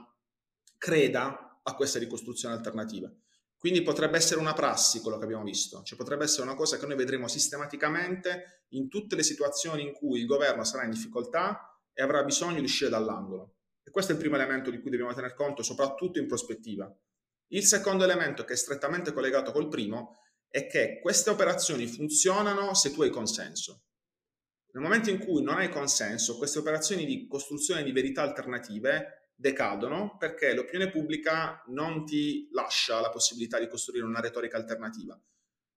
creda 0.77 1.59
a 1.63 1.75
questa 1.75 1.99
ricostruzione 1.99 2.55
alternativa. 2.55 3.11
Quindi 3.57 3.83
potrebbe 3.83 4.17
essere 4.17 4.39
una 4.39 4.53
prassi 4.53 5.01
quello 5.01 5.19
che 5.19 5.25
abbiamo 5.25 5.43
visto, 5.43 5.83
cioè 5.83 5.97
potrebbe 5.97 6.23
essere 6.23 6.41
una 6.41 6.55
cosa 6.55 6.79
che 6.79 6.87
noi 6.87 6.95
vedremo 6.95 7.27
sistematicamente 7.27 8.65
in 8.69 8.89
tutte 8.89 9.15
le 9.15 9.21
situazioni 9.21 9.83
in 9.83 9.93
cui 9.93 10.19
il 10.19 10.25
governo 10.25 10.63
sarà 10.63 10.83
in 10.83 10.89
difficoltà 10.89 11.79
e 11.93 12.01
avrà 12.01 12.23
bisogno 12.23 12.57
di 12.57 12.65
uscire 12.65 12.89
dall'angolo. 12.89 13.57
E 13.83 13.91
questo 13.91 14.11
è 14.11 14.15
il 14.15 14.21
primo 14.21 14.35
elemento 14.35 14.71
di 14.71 14.79
cui 14.81 14.89
dobbiamo 14.89 15.13
tener 15.13 15.35
conto, 15.35 15.61
soprattutto 15.61 16.17
in 16.17 16.25
prospettiva. 16.25 16.91
Il 17.49 17.63
secondo 17.63 18.03
elemento, 18.03 18.45
che 18.45 18.53
è 18.53 18.55
strettamente 18.55 19.13
collegato 19.13 19.51
col 19.51 19.67
primo, 19.67 20.17
è 20.47 20.65
che 20.65 20.99
queste 20.99 21.29
operazioni 21.29 21.85
funzionano 21.85 22.73
se 22.73 22.91
tu 22.91 23.03
hai 23.03 23.09
consenso. 23.09 23.83
Nel 24.73 24.83
momento 24.83 25.09
in 25.09 25.19
cui 25.19 25.41
non 25.43 25.57
hai 25.57 25.69
consenso, 25.69 26.37
queste 26.37 26.59
operazioni 26.59 27.05
di 27.05 27.27
costruzione 27.27 27.83
di 27.83 27.91
verità 27.91 28.21
alternative 28.21 29.31
decadono 29.35 30.17
perché 30.17 30.53
l'opinione 30.53 30.91
pubblica 30.91 31.63
non 31.67 32.05
ti 32.05 32.47
lascia 32.51 33.01
la 33.01 33.09
possibilità 33.09 33.59
di 33.59 33.67
costruire 33.67 34.05
una 34.05 34.21
retorica 34.21 34.57
alternativa. 34.57 35.19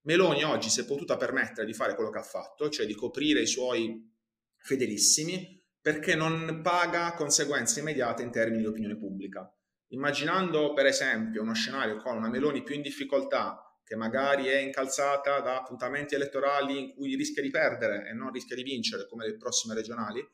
Meloni 0.02 0.44
oggi 0.44 0.68
si 0.68 0.80
è 0.80 0.84
potuta 0.84 1.16
permettere 1.16 1.66
di 1.66 1.72
fare 1.72 1.94
quello 1.94 2.10
che 2.10 2.18
ha 2.18 2.22
fatto, 2.22 2.68
cioè 2.68 2.86
di 2.86 2.94
coprire 2.94 3.40
i 3.40 3.46
suoi 3.46 4.12
fedelissimi, 4.58 5.62
perché 5.80 6.14
non 6.14 6.60
paga 6.62 7.14
conseguenze 7.14 7.80
immediate 7.80 8.22
in 8.22 8.30
termini 8.30 8.62
di 8.62 8.68
opinione 8.68 8.96
pubblica. 8.96 9.50
Immaginando 9.88 10.72
per 10.72 10.86
esempio 10.86 11.42
uno 11.42 11.54
scenario 11.54 11.96
con 11.96 12.16
una 12.16 12.28
Meloni 12.28 12.62
più 12.62 12.74
in 12.74 12.82
difficoltà 12.82 13.73
che 13.84 13.96
magari 13.96 14.46
è 14.46 14.56
incalzata 14.56 15.40
da 15.40 15.58
appuntamenti 15.58 16.14
elettorali 16.14 16.78
in 16.78 16.94
cui 16.94 17.14
rischia 17.14 17.42
di 17.42 17.50
perdere 17.50 18.08
e 18.08 18.14
non 18.14 18.32
rischia 18.32 18.56
di 18.56 18.62
vincere 18.62 19.06
come 19.06 19.26
le 19.26 19.36
prossime 19.36 19.74
regionali, 19.74 20.26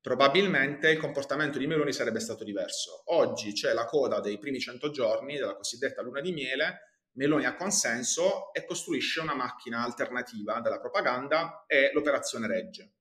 probabilmente 0.00 0.90
il 0.90 0.98
comportamento 0.98 1.58
di 1.58 1.66
Meloni 1.66 1.92
sarebbe 1.92 2.20
stato 2.20 2.44
diverso. 2.44 3.02
Oggi 3.06 3.52
c'è 3.52 3.72
la 3.72 3.86
coda 3.86 4.20
dei 4.20 4.38
primi 4.38 4.60
100 4.60 4.90
giorni 4.90 5.36
della 5.36 5.56
cosiddetta 5.56 6.02
luna 6.02 6.20
di 6.20 6.32
miele, 6.32 6.90
Meloni 7.14 7.44
ha 7.44 7.56
consenso 7.56 8.52
e 8.52 8.64
costruisce 8.64 9.20
una 9.20 9.34
macchina 9.34 9.82
alternativa 9.82 10.60
della 10.60 10.80
propaganda 10.80 11.64
e 11.66 11.90
l'operazione 11.92 12.46
regge. 12.46 12.92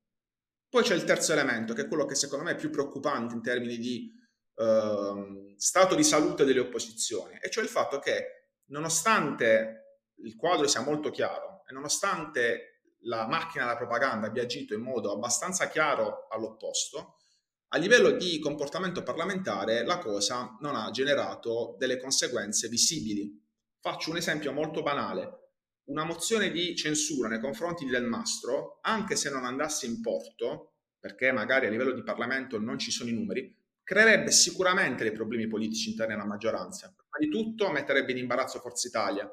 Poi 0.70 0.84
c'è 0.84 0.96
il 0.96 1.04
terzo 1.04 1.34
elemento, 1.34 1.74
che 1.74 1.84
è 1.84 1.88
quello 1.88 2.06
che 2.06 2.16
secondo 2.16 2.46
me 2.46 2.52
è 2.52 2.56
più 2.56 2.70
preoccupante 2.70 3.34
in 3.34 3.42
termini 3.42 3.78
di 3.78 4.10
eh, 4.56 5.54
stato 5.58 5.96
di 5.96 6.04
salute 6.04 6.46
delle 6.46 6.60
opposizioni, 6.60 7.38
e 7.42 7.50
cioè 7.50 7.64
il 7.64 7.70
fatto 7.70 8.00
che 8.00 8.42
nonostante 8.68 9.81
il 10.24 10.36
quadro 10.36 10.68
sia 10.68 10.82
molto 10.82 11.10
chiaro 11.10 11.64
e 11.68 11.74
nonostante 11.74 12.72
la 13.06 13.28
macchina 13.28 13.66
della 13.66 13.78
propaganda 13.78 14.28
abbia 14.28 14.44
agito 14.44 14.74
in 14.74 14.82
modo 14.82 15.12
abbastanza 15.12 15.68
chiaro 15.70 16.28
all'opposto, 16.30 17.18
a 17.70 17.78
livello 17.78 18.12
di 18.12 18.38
comportamento 18.40 19.02
parlamentare 19.02 19.86
la 19.86 19.98
cosa 19.98 20.58
non 20.60 20.76
ha 20.76 20.92
generato 20.92 21.76
delle 21.78 21.98
conseguenze 21.98 22.68
visibili. 22.68 23.40
Faccio 23.80 24.12
un 24.12 24.18
esempio 24.18 24.52
molto 24.52 24.82
banale. 24.82 25.40
Una 25.86 26.04
mozione 26.04 26.52
di 26.52 26.76
censura 26.76 27.30
nei 27.30 27.40
confronti 27.40 27.86
di 27.86 27.92
Del 27.92 28.04
Mastro, 28.04 28.80
anche 28.82 29.16
se 29.16 29.30
non 29.30 29.46
andasse 29.46 29.86
in 29.86 30.02
porto, 30.02 30.74
perché 31.00 31.32
magari 31.32 31.66
a 31.66 31.70
livello 31.70 31.94
di 31.94 32.04
Parlamento 32.04 32.60
non 32.60 32.78
ci 32.78 32.92
sono 32.92 33.10
i 33.10 33.14
numeri, 33.14 33.58
creerebbe 33.84 34.32
sicuramente 34.32 35.04
dei 35.04 35.14
problemi 35.14 35.48
politici 35.48 35.90
interni 35.90 36.14
alla 36.14 36.26
maggioranza. 36.26 36.94
Prima 36.94 37.18
di 37.20 37.30
tutto 37.30 37.72
metterebbe 37.72 38.12
in 38.12 38.18
imbarazzo 38.18 38.60
Forza 38.60 38.88
Italia, 38.88 39.30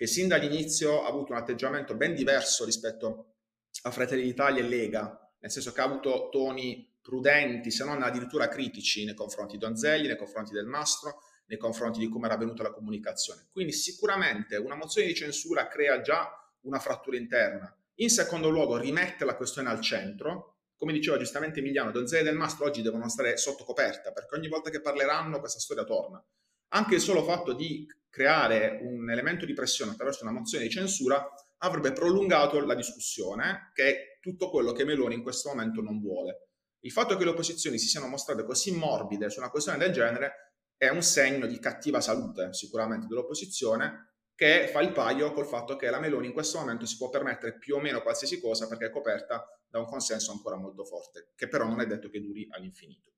che 0.00 0.06
sin 0.06 0.28
dall'inizio 0.28 1.04
ha 1.04 1.08
avuto 1.08 1.32
un 1.32 1.38
atteggiamento 1.38 1.94
ben 1.94 2.14
diverso 2.14 2.64
rispetto 2.64 3.34
a 3.82 3.90
Fratelli 3.90 4.22
d'Italia 4.22 4.62
e 4.62 4.66
Lega, 4.66 5.30
nel 5.40 5.50
senso 5.50 5.72
che 5.72 5.82
ha 5.82 5.84
avuto 5.84 6.30
toni 6.32 6.90
prudenti, 7.02 7.70
se 7.70 7.84
non 7.84 8.00
addirittura 8.00 8.48
critici 8.48 9.04
nei 9.04 9.12
confronti 9.12 9.58
di 9.58 9.58
Donzelli, 9.58 10.06
nei 10.06 10.16
confronti 10.16 10.54
del 10.54 10.64
Mastro, 10.64 11.20
nei 11.48 11.58
confronti 11.58 11.98
di 11.98 12.08
come 12.08 12.28
era 12.28 12.38
venuta 12.38 12.62
la 12.62 12.72
comunicazione. 12.72 13.48
Quindi 13.52 13.74
sicuramente 13.74 14.56
una 14.56 14.74
mozione 14.74 15.06
di 15.06 15.14
censura 15.14 15.68
crea 15.68 16.00
già 16.00 16.30
una 16.62 16.78
frattura 16.78 17.18
interna. 17.18 17.70
In 17.96 18.08
secondo 18.08 18.48
luogo 18.48 18.78
rimette 18.78 19.26
la 19.26 19.36
questione 19.36 19.68
al 19.68 19.82
centro, 19.82 20.60
come 20.78 20.94
diceva 20.94 21.18
giustamente 21.18 21.58
Emiliano, 21.58 21.90
Donzelli 21.90 22.22
e 22.22 22.24
Del 22.24 22.38
Mastro 22.38 22.64
oggi 22.64 22.80
devono 22.80 23.06
stare 23.10 23.36
sotto 23.36 23.64
coperta 23.64 24.12
perché 24.12 24.34
ogni 24.34 24.48
volta 24.48 24.70
che 24.70 24.80
parleranno 24.80 25.40
questa 25.40 25.58
storia 25.58 25.84
torna. 25.84 26.24
Anche 26.68 26.94
il 26.94 27.00
solo 27.02 27.22
fatto 27.22 27.52
di 27.52 27.86
creare 28.10 28.80
un 28.82 29.08
elemento 29.10 29.46
di 29.46 29.54
pressione 29.54 29.92
attraverso 29.92 30.24
una 30.24 30.32
mozione 30.32 30.64
di 30.64 30.70
censura 30.70 31.26
avrebbe 31.58 31.92
prolungato 31.92 32.60
la 32.60 32.74
discussione, 32.74 33.70
che 33.72 33.88
è 33.88 34.18
tutto 34.20 34.50
quello 34.50 34.72
che 34.72 34.84
Meloni 34.84 35.14
in 35.14 35.22
questo 35.22 35.48
momento 35.48 35.80
non 35.80 36.00
vuole. 36.00 36.48
Il 36.80 36.92
fatto 36.92 37.16
che 37.16 37.24
le 37.24 37.30
opposizioni 37.30 37.78
si 37.78 37.86
siano 37.86 38.08
mostrate 38.08 38.44
così 38.44 38.72
morbide 38.72 39.30
su 39.30 39.38
una 39.38 39.50
questione 39.50 39.78
del 39.78 39.92
genere 39.92 40.54
è 40.76 40.88
un 40.88 41.02
segno 41.02 41.46
di 41.46 41.58
cattiva 41.58 42.00
salute 42.00 42.54
sicuramente 42.54 43.06
dell'opposizione 43.06 44.14
che 44.34 44.68
fa 44.68 44.80
il 44.80 44.92
paio 44.92 45.34
col 45.34 45.46
fatto 45.46 45.76
che 45.76 45.90
la 45.90 46.00
Meloni 46.00 46.28
in 46.28 46.32
questo 46.32 46.58
momento 46.58 46.86
si 46.86 46.96
può 46.96 47.10
permettere 47.10 47.58
più 47.58 47.74
o 47.74 47.80
meno 47.80 48.00
qualsiasi 48.00 48.40
cosa 48.40 48.66
perché 48.66 48.86
è 48.86 48.90
coperta 48.90 49.44
da 49.68 49.78
un 49.78 49.84
consenso 49.84 50.32
ancora 50.32 50.56
molto 50.56 50.86
forte, 50.86 51.32
che 51.36 51.48
però 51.48 51.66
non 51.66 51.80
è 51.80 51.86
detto 51.86 52.08
che 52.08 52.22
duri 52.22 52.48
all'infinito. 52.50 53.10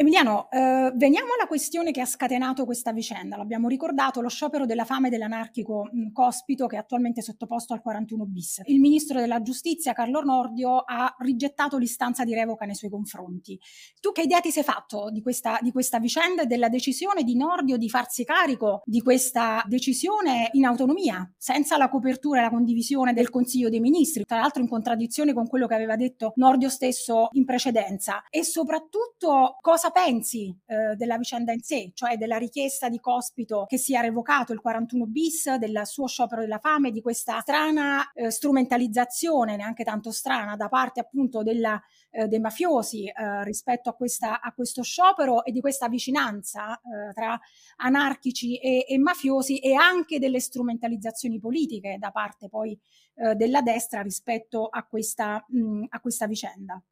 Emiliano, 0.00 0.48
eh, 0.52 0.92
veniamo 0.94 1.32
alla 1.36 1.48
questione 1.48 1.90
che 1.90 2.00
ha 2.00 2.06
scatenato 2.06 2.64
questa 2.64 2.92
vicenda. 2.92 3.36
L'abbiamo 3.36 3.66
ricordato, 3.66 4.20
lo 4.20 4.28
sciopero 4.28 4.64
della 4.64 4.84
fame 4.84 5.10
dell'anarchico 5.10 5.88
mh, 5.90 6.12
Cospito 6.12 6.68
che 6.68 6.76
è 6.76 6.78
attualmente 6.78 7.20
sottoposto 7.20 7.72
al 7.72 7.82
41 7.82 8.24
bis. 8.24 8.60
Il 8.66 8.78
ministro 8.78 9.18
della 9.18 9.42
giustizia, 9.42 9.94
Carlo 9.94 10.22
Nordio, 10.22 10.84
ha 10.86 11.12
rigettato 11.18 11.78
l'istanza 11.78 12.22
di 12.22 12.32
revoca 12.32 12.64
nei 12.64 12.76
suoi 12.76 12.90
confronti. 12.90 13.58
Tu 14.00 14.12
che 14.12 14.22
idea 14.22 14.38
ti 14.38 14.52
sei 14.52 14.62
fatto 14.62 15.10
di 15.10 15.20
questa, 15.20 15.58
di 15.60 15.72
questa 15.72 15.98
vicenda 15.98 16.42
e 16.42 16.46
della 16.46 16.68
decisione 16.68 17.24
di 17.24 17.34
Nordio 17.34 17.76
di 17.76 17.88
farsi 17.88 18.22
carico 18.22 18.82
di 18.84 19.02
questa 19.02 19.64
decisione 19.66 20.50
in 20.52 20.64
autonomia, 20.64 21.28
senza 21.36 21.76
la 21.76 21.88
copertura 21.88 22.38
e 22.38 22.42
la 22.42 22.50
condivisione 22.50 23.12
del 23.12 23.30
Consiglio 23.30 23.68
dei 23.68 23.80
Ministri, 23.80 24.24
tra 24.24 24.38
l'altro 24.38 24.62
in 24.62 24.68
contraddizione 24.68 25.34
con 25.34 25.48
quello 25.48 25.66
che 25.66 25.74
aveva 25.74 25.96
detto 25.96 26.34
Nordio 26.36 26.68
stesso 26.68 27.30
in 27.32 27.44
precedenza? 27.44 28.22
E 28.30 28.44
soprattutto 28.44 29.56
cosa 29.60 29.86
cosa 29.88 29.90
pensi 29.90 30.54
eh, 30.66 30.94
della 30.96 31.16
vicenda 31.16 31.52
in 31.52 31.60
sé, 31.60 31.90
cioè 31.94 32.16
della 32.16 32.36
richiesta 32.36 32.88
di 32.88 33.00
Cospito 33.00 33.64
che 33.66 33.78
sia 33.78 34.00
revocato 34.00 34.52
il 34.52 34.60
41 34.60 35.06
bis, 35.06 35.54
del 35.54 35.82
suo 35.84 36.06
sciopero 36.06 36.42
della 36.42 36.58
fame, 36.58 36.90
di 36.90 37.00
questa 37.00 37.40
strana 37.40 38.12
eh, 38.12 38.30
strumentalizzazione, 38.30 39.56
neanche 39.56 39.84
tanto 39.84 40.10
strana, 40.10 40.56
da 40.56 40.68
parte 40.68 41.00
appunto 41.00 41.42
della, 41.42 41.80
eh, 42.10 42.28
dei 42.28 42.40
mafiosi 42.40 43.06
eh, 43.06 43.44
rispetto 43.44 43.88
a, 43.88 43.94
questa, 43.94 44.40
a, 44.40 44.52
questo 44.52 44.82
sciopero 44.82 45.44
e 45.44 45.52
di 45.52 45.60
questa 45.60 45.88
vicinanza 45.88 46.74
eh, 46.74 47.12
tra 47.14 47.38
anarchici 47.76 48.58
e, 48.58 48.84
e, 48.88 48.98
mafiosi 48.98 49.58
e 49.58 49.74
anche 49.74 50.18
delle 50.18 50.40
strumentalizzazioni 50.40 51.38
politiche 51.38 51.96
da 51.98 52.10
parte 52.10 52.48
poi 52.48 52.78
eh, 53.14 53.34
della 53.34 53.62
destra 53.62 54.02
rispetto 54.02 54.66
a 54.66 54.84
questa, 54.84 55.44
mh, 55.48 55.84
a 55.88 56.00
questa 56.00 56.26
vicenda. 56.26 56.82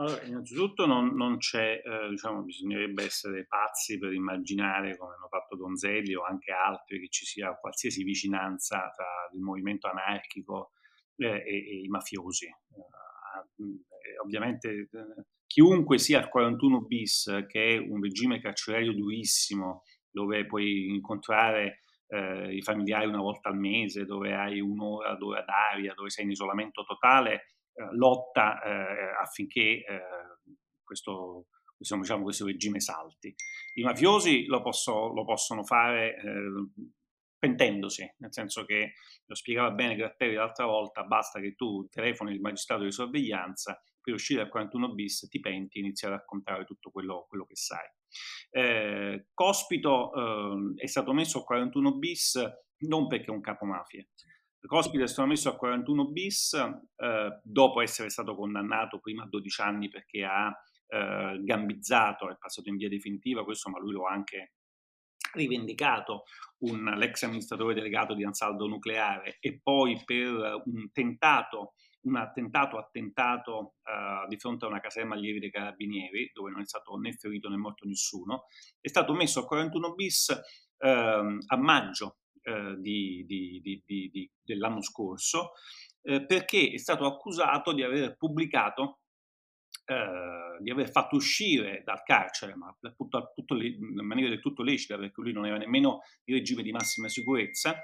Allora, 0.00 0.22
innanzitutto 0.22 0.86
non, 0.86 1.14
non 1.14 1.36
c'è, 1.36 1.82
eh, 1.84 2.08
diciamo, 2.08 2.42
bisognerebbe 2.42 3.04
essere 3.04 3.44
pazzi 3.46 3.98
per 3.98 4.14
immaginare, 4.14 4.96
come 4.96 5.12
hanno 5.14 5.28
fatto 5.28 5.56
Donzelli 5.56 6.14
o 6.14 6.24
anche 6.24 6.52
altri, 6.52 7.00
che 7.00 7.08
ci 7.10 7.26
sia 7.26 7.54
qualsiasi 7.54 8.02
vicinanza 8.02 8.90
tra 8.96 9.28
il 9.34 9.40
movimento 9.40 9.88
anarchico 9.88 10.70
eh, 11.16 11.26
e, 11.26 11.54
e, 11.54 11.80
i 11.82 11.88
mafiosi. 11.88 12.46
Eh, 12.46 14.18
ovviamente 14.24 14.70
eh, 14.70 14.88
chiunque 15.46 15.98
sia 15.98 16.18
al 16.18 16.30
41 16.30 16.80
bis, 16.80 17.44
che 17.46 17.74
è 17.74 17.76
un 17.76 18.00
regime 18.02 18.40
carcerario 18.40 18.94
durissimo, 18.94 19.82
dove 20.10 20.46
puoi 20.46 20.88
incontrare 20.94 21.82
eh, 22.06 22.54
i 22.54 22.62
familiari 22.62 23.06
una 23.06 23.20
volta 23.20 23.50
al 23.50 23.58
mese, 23.58 24.06
dove 24.06 24.34
hai 24.34 24.60
un'ora 24.60 25.14
d'ora 25.16 25.42
d'aria, 25.42 25.92
dove 25.92 26.08
sei 26.08 26.24
in 26.24 26.30
isolamento 26.30 26.84
totale, 26.84 27.42
lotta 27.92 28.62
eh, 28.62 29.22
affinché 29.22 29.60
eh, 29.60 30.00
questo, 30.82 31.46
diciamo, 31.76 32.22
questo, 32.22 32.44
regime 32.44 32.80
salti. 32.80 33.34
I 33.74 33.82
mafiosi 33.82 34.46
lo, 34.46 34.60
posso, 34.62 35.08
lo 35.08 35.24
possono 35.24 35.64
fare 35.64 36.16
pentendosi, 37.38 38.14
nel 38.18 38.32
senso 38.32 38.64
che, 38.64 38.92
lo 39.30 39.36
spiegava 39.36 39.70
bene 39.70 39.94
Gratteri 39.94 40.34
l'altra 40.34 40.66
volta, 40.66 41.04
basta 41.04 41.38
che 41.40 41.54
tu 41.54 41.86
telefoni 41.88 42.34
il 42.34 42.40
magistrato 42.40 42.82
di 42.82 42.90
sorveglianza, 42.90 43.80
per 44.00 44.14
uscire 44.14 44.40
dal 44.40 44.50
41 44.50 44.92
bis 44.94 45.28
ti 45.28 45.40
penti 45.40 45.78
e 45.78 45.82
inizi 45.82 46.06
a 46.06 46.10
raccontare 46.10 46.64
tutto 46.64 46.90
quello, 46.90 47.26
quello 47.28 47.44
che 47.44 47.54
sai. 47.54 47.86
Eh, 48.50 49.28
Cospito 49.32 50.12
eh, 50.12 50.82
è 50.82 50.86
stato 50.86 51.12
messo 51.12 51.38
al 51.38 51.44
41 51.44 51.96
bis 51.96 52.42
non 52.78 53.06
perché 53.06 53.26
è 53.26 53.30
un 53.30 53.40
capo 53.40 53.66
mafia, 53.66 54.04
Cospito 54.66 55.04
è 55.04 55.08
stato 55.08 55.28
messo 55.28 55.48
a 55.48 55.56
41 55.56 56.10
bis 56.10 56.52
eh, 56.52 57.40
dopo 57.42 57.80
essere 57.80 58.10
stato 58.10 58.34
condannato 58.34 59.00
prima 59.00 59.24
a 59.24 59.26
12 59.26 59.60
anni 59.62 59.88
perché 59.88 60.24
ha 60.24 60.54
eh, 60.86 61.38
gambizzato, 61.42 62.30
è 62.30 62.36
passato 62.38 62.68
in 62.68 62.76
via 62.76 62.88
definitiva 62.88 63.44
questo, 63.44 63.70
ma 63.70 63.78
lui 63.78 63.92
lo 63.92 64.06
ha 64.06 64.12
anche 64.12 64.52
rivendicato 65.32 66.24
un, 66.58 66.84
l'ex 66.96 67.22
amministratore 67.22 67.74
delegato 67.74 68.14
di 68.14 68.24
Ansaldo 68.24 68.66
Nucleare. 68.66 69.36
E 69.40 69.60
poi 69.62 70.02
per 70.04 70.62
un 70.64 70.90
tentato, 70.92 71.74
un 72.02 72.16
attentato 72.16 72.76
attentato 72.76 73.76
uh, 73.82 74.26
di 74.28 74.38
fronte 74.38 74.64
a 74.64 74.68
una 74.68 74.80
caserma 74.80 75.14
allievi 75.14 75.38
dei 75.38 75.50
carabinieri 75.50 76.30
dove 76.34 76.50
non 76.50 76.62
è 76.62 76.66
stato 76.66 76.96
né 76.96 77.12
ferito 77.12 77.48
né 77.48 77.56
morto 77.56 77.86
nessuno, 77.86 78.46
è 78.80 78.88
stato 78.88 79.14
messo 79.14 79.40
a 79.40 79.46
41 79.46 79.94
bis 79.94 80.28
uh, 80.78 80.86
a 80.86 81.56
maggio 81.56 82.19
eh, 82.42 82.76
di, 82.78 83.24
di, 83.26 83.60
di, 83.84 84.30
dell'anno 84.42 84.82
scorso 84.82 85.52
eh, 86.02 86.24
perché 86.24 86.70
è 86.72 86.78
stato 86.78 87.04
accusato 87.04 87.72
di 87.72 87.82
aver 87.82 88.16
pubblicato, 88.16 89.00
eh, 89.84 90.58
di 90.60 90.70
aver 90.70 90.90
fatto 90.90 91.16
uscire 91.16 91.82
dal 91.84 92.02
carcere, 92.02 92.54
ma 92.54 92.74
appunto, 92.80 93.32
in 93.60 94.04
maniera 94.06 94.30
del 94.30 94.40
tutto 94.40 94.62
lecita 94.62 94.96
perché 94.96 95.20
lui 95.20 95.32
non 95.32 95.46
era 95.46 95.56
nemmeno 95.56 96.00
in 96.24 96.36
regime 96.36 96.62
di 96.62 96.72
massima 96.72 97.08
sicurezza, 97.08 97.82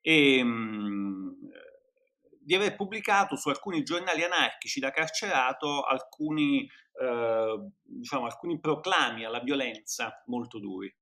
e, 0.00 0.42
mh, 0.42 0.48
mm, 0.48 1.28
di 2.46 2.54
aver 2.54 2.76
pubblicato 2.76 3.34
su 3.34 3.48
alcuni 3.48 3.82
giornali 3.82 4.22
anarchici 4.22 4.78
da 4.78 4.92
carcerato 4.92 5.82
alcuni, 5.82 6.64
eh, 7.02 7.70
diciamo, 7.82 8.26
alcuni 8.26 8.60
proclami 8.60 9.24
alla 9.24 9.40
violenza 9.40 10.22
molto 10.26 10.60
duri. 10.60 10.94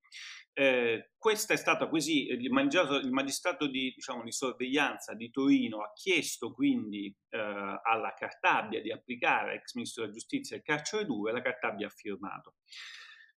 Eh, 0.57 1.11
questa 1.19 1.53
è 1.55 1.57
stata 1.57 1.89
così, 1.89 2.27
il 2.27 2.51
magistrato, 2.53 2.95
il 2.95 3.11
magistrato 3.11 3.67
di, 3.67 3.93
diciamo, 3.93 4.23
di, 4.23 4.31
sorveglianza 4.31 5.15
di 5.15 5.29
Torino 5.31 5.83
ha 5.83 5.93
chiesto 5.93 6.53
quindi 6.53 7.13
eh, 7.31 7.39
alla 7.39 8.15
Cartabia 8.17 8.81
di 8.81 8.93
applicare, 8.93 9.55
ex 9.55 9.75
ministro 9.75 10.03
della 10.03 10.15
giustizia, 10.15 10.57
il 10.57 10.63
carcere 10.63 11.07
2 11.07 11.31
e 11.31 11.33
la 11.33 11.43
Cartabia 11.43 11.89
ha 11.89 11.91
firmato. 11.91 12.55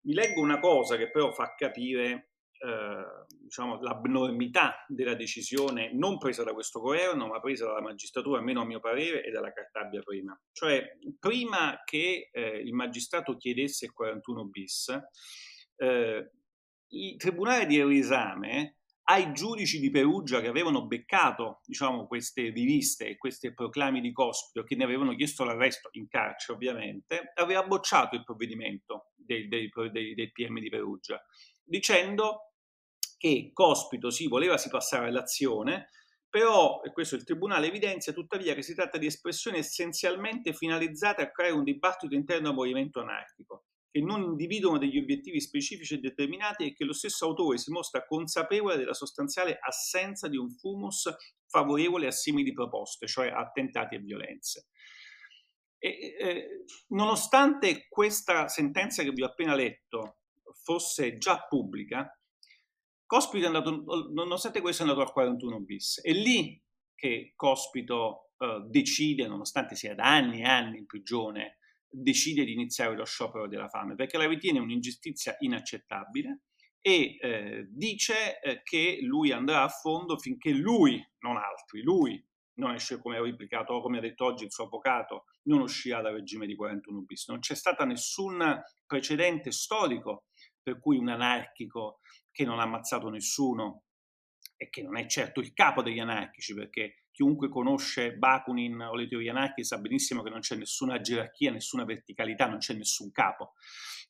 Vi 0.01 0.13
leggo 0.13 0.41
una 0.41 0.59
cosa 0.59 0.95
che 0.95 1.09
però 1.09 1.31
fa 1.31 1.55
capire 1.55 2.29
eh, 2.59 3.25
diciamo, 3.41 3.81
l'abnormità 3.81 4.85
della 4.87 5.15
decisione 5.15 5.91
non 5.93 6.17
presa 6.17 6.43
da 6.43 6.53
questo 6.53 6.79
governo, 6.79 7.27
ma 7.27 7.39
presa 7.39 7.65
dalla 7.65 7.81
magistratura, 7.81 8.37
almeno 8.37 8.61
a 8.61 8.65
mio 8.65 8.79
parere, 8.79 9.23
e 9.23 9.31
dalla 9.31 9.51
Cartabia 9.51 10.01
prima. 10.01 10.39
Cioè, 10.51 10.97
prima 11.19 11.81
che 11.83 12.29
eh, 12.31 12.57
il 12.59 12.73
magistrato 12.73 13.37
chiedesse 13.37 13.85
il 13.85 13.91
41 13.91 14.45
bis, 14.45 14.99
eh, 15.77 16.31
il 16.89 17.17
Tribunale 17.17 17.65
di 17.65 17.83
Risame 17.83 18.77
ai 19.09 19.31
giudici 19.33 19.79
di 19.79 19.89
Perugia 19.89 20.41
che 20.41 20.47
avevano 20.47 20.85
beccato 20.85 21.61
diciamo, 21.65 22.07
queste 22.07 22.49
riviste 22.49 23.07
e 23.07 23.17
questi 23.17 23.53
proclami 23.53 24.01
di 24.01 24.11
Cospito, 24.11 24.65
che 24.65 24.75
ne 24.75 24.83
avevano 24.83 25.15
chiesto 25.15 25.45
l'arresto 25.45 25.89
in 25.93 26.07
carcere 26.07 26.53
ovviamente, 26.53 27.31
aveva 27.35 27.63
bocciato 27.63 28.15
il 28.15 28.23
provvedimento 28.23 29.11
dei, 29.15 29.47
dei, 29.47 29.69
dei, 29.91 30.13
del 30.13 30.31
PM 30.31 30.59
di 30.59 30.69
Perugia, 30.69 31.23
dicendo 31.63 32.51
che 33.17 33.51
Cospito 33.53 34.09
sì, 34.09 34.27
voleva 34.27 34.57
si 34.57 34.69
passare 34.69 35.07
all'azione, 35.07 35.89
però, 36.29 36.81
e 36.83 36.91
questo 36.91 37.15
il 37.15 37.23
Tribunale 37.23 37.67
evidenzia 37.67 38.11
tuttavia 38.11 38.53
che 38.53 38.61
si 38.61 38.75
tratta 38.75 38.97
di 38.97 39.05
espressioni 39.05 39.59
essenzialmente 39.59 40.53
finalizzate 40.53 41.21
a 41.21 41.31
creare 41.31 41.55
un 41.55 41.63
dibattito 41.63 42.13
interno 42.13 42.49
al 42.49 42.55
movimento 42.55 42.99
anarchico 42.99 43.66
che 43.89 44.01
non 44.01 44.21
individuano 44.21 44.77
degli 44.77 44.97
obiettivi 44.97 45.39
specifici 45.39 45.95
e 45.95 45.99
determinati 45.99 46.65
e 46.65 46.73
che 46.73 46.83
lo 46.83 46.93
stesso 46.93 47.25
autore 47.25 47.57
si 47.57 47.71
mostra 47.71 48.05
consapevole 48.05 48.77
della 48.77 48.93
sostanziale 48.93 49.57
assenza 49.59 50.27
di 50.27 50.37
un 50.37 50.49
fumus 50.49 51.13
favorevole 51.47 52.07
a 52.07 52.11
simili 52.11 52.51
proposte, 52.51 53.07
cioè 53.07 53.29
attentati 53.29 53.95
e 53.95 53.99
violenze. 53.99 54.67
E, 55.79 56.15
eh, 56.19 56.63
nonostante 56.89 57.87
questa 57.87 58.47
sentenza 58.47 59.03
che 59.03 59.11
vi 59.11 59.23
ho 59.23 59.27
appena 59.27 59.55
letto 59.55 60.19
fosse 60.63 61.17
già 61.17 61.45
pubblica, 61.47 62.11
Cospito 63.05 63.45
è 63.45 63.47
andato, 63.47 63.83
nonostante 64.11 64.59
questo 64.59 64.83
è 64.83 64.85
andato 64.85 65.05
al 65.05 65.13
41 65.13 65.61
bis. 65.61 66.01
È 66.01 66.11
lì 66.11 66.61
che 66.93 67.31
Cospito 67.37 68.31
eh, 68.37 68.65
decide, 68.67 69.27
nonostante 69.27 69.75
sia 69.75 69.95
da 69.95 70.03
anni 70.03 70.41
e 70.41 70.45
anni 70.45 70.79
in 70.79 70.85
prigione, 70.85 71.56
decide 71.89 72.43
di 72.43 72.53
iniziare 72.53 72.95
lo 72.95 73.05
sciopero 73.05 73.47
della 73.47 73.69
fame 73.69 73.95
perché 73.95 74.17
la 74.17 74.27
ritiene 74.27 74.59
un'ingiustizia 74.59 75.35
inaccettabile 75.39 76.41
e 76.81 77.17
eh, 77.19 77.67
dice 77.69 78.39
eh, 78.39 78.61
che 78.63 78.99
lui 79.01 79.31
andrà 79.31 79.63
a 79.63 79.69
fondo 79.69 80.17
finché 80.17 80.51
lui, 80.51 81.05
non 81.19 81.37
altri, 81.37 81.81
lui 81.81 82.23
non 82.57 82.73
esce 82.73 82.99
come 82.99 83.17
ha 83.17 83.21
replicato 83.21 83.73
o 83.73 83.81
come 83.81 83.97
ha 83.97 84.01
detto 84.01 84.25
oggi 84.25 84.45
il 84.45 84.51
suo 84.51 84.65
avvocato, 84.65 85.25
non 85.43 85.61
uscirà 85.61 86.01
dal 86.01 86.13
regime 86.13 86.47
di 86.47 86.55
41 86.55 87.01
bis. 87.01 87.27
Non 87.27 87.39
c'è 87.39 87.55
stato 87.55 87.83
nessun 87.83 88.61
precedente 88.85 89.51
storico 89.51 90.25
per 90.61 90.79
cui 90.79 90.97
un 90.97 91.09
anarchico 91.09 91.99
che 92.31 92.45
non 92.45 92.59
ha 92.59 92.63
ammazzato 92.63 93.09
nessuno 93.09 93.83
e 94.55 94.69
che 94.69 94.81
non 94.81 94.97
è 94.97 95.05
certo 95.05 95.39
il 95.39 95.53
capo 95.53 95.81
degli 95.81 95.99
anarchici, 95.99 96.53
perché 96.53 97.06
chiunque 97.17 97.49
conosce 97.49 98.13
Bakunin 98.13 98.79
o 98.79 98.93
le 98.93 99.07
teorie 99.07 99.31
anarchiche 99.31 99.63
sa 99.63 99.79
benissimo 99.79 100.21
che 100.21 100.29
non 100.29 100.41
c'è 100.41 100.55
nessuna 100.55 101.01
gerarchia, 101.01 101.49
nessuna 101.49 101.83
verticalità, 101.83 102.45
non 102.45 102.59
c'è 102.59 102.75
nessun 102.75 103.09
capo. 103.11 103.55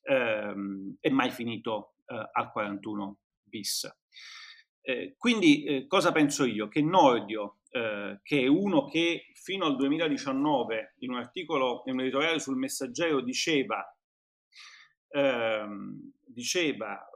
Ehm, 0.02 0.98
è 1.00 1.08
mai 1.08 1.30
finito 1.30 1.94
eh, 2.04 2.28
al 2.30 2.52
41 2.52 3.16
bis. 3.44 3.90
Eh, 4.82 5.14
quindi 5.16 5.64
eh, 5.64 5.86
cosa 5.86 6.12
penso 6.12 6.44
io? 6.44 6.68
Che 6.68 6.82
Nordio, 6.82 7.60
eh, 7.70 8.20
che 8.22 8.42
è 8.42 8.46
uno 8.46 8.84
che 8.84 9.32
fino 9.32 9.64
al 9.64 9.76
2019 9.76 10.96
in 10.98 11.12
un 11.12 11.16
articolo, 11.16 11.84
in 11.86 11.94
un 11.94 12.02
editoriale 12.02 12.38
sul 12.38 12.58
Messaggero 12.58 13.22
diceva 13.22 13.82
ehm, 15.12 16.12
diceva 16.26 17.08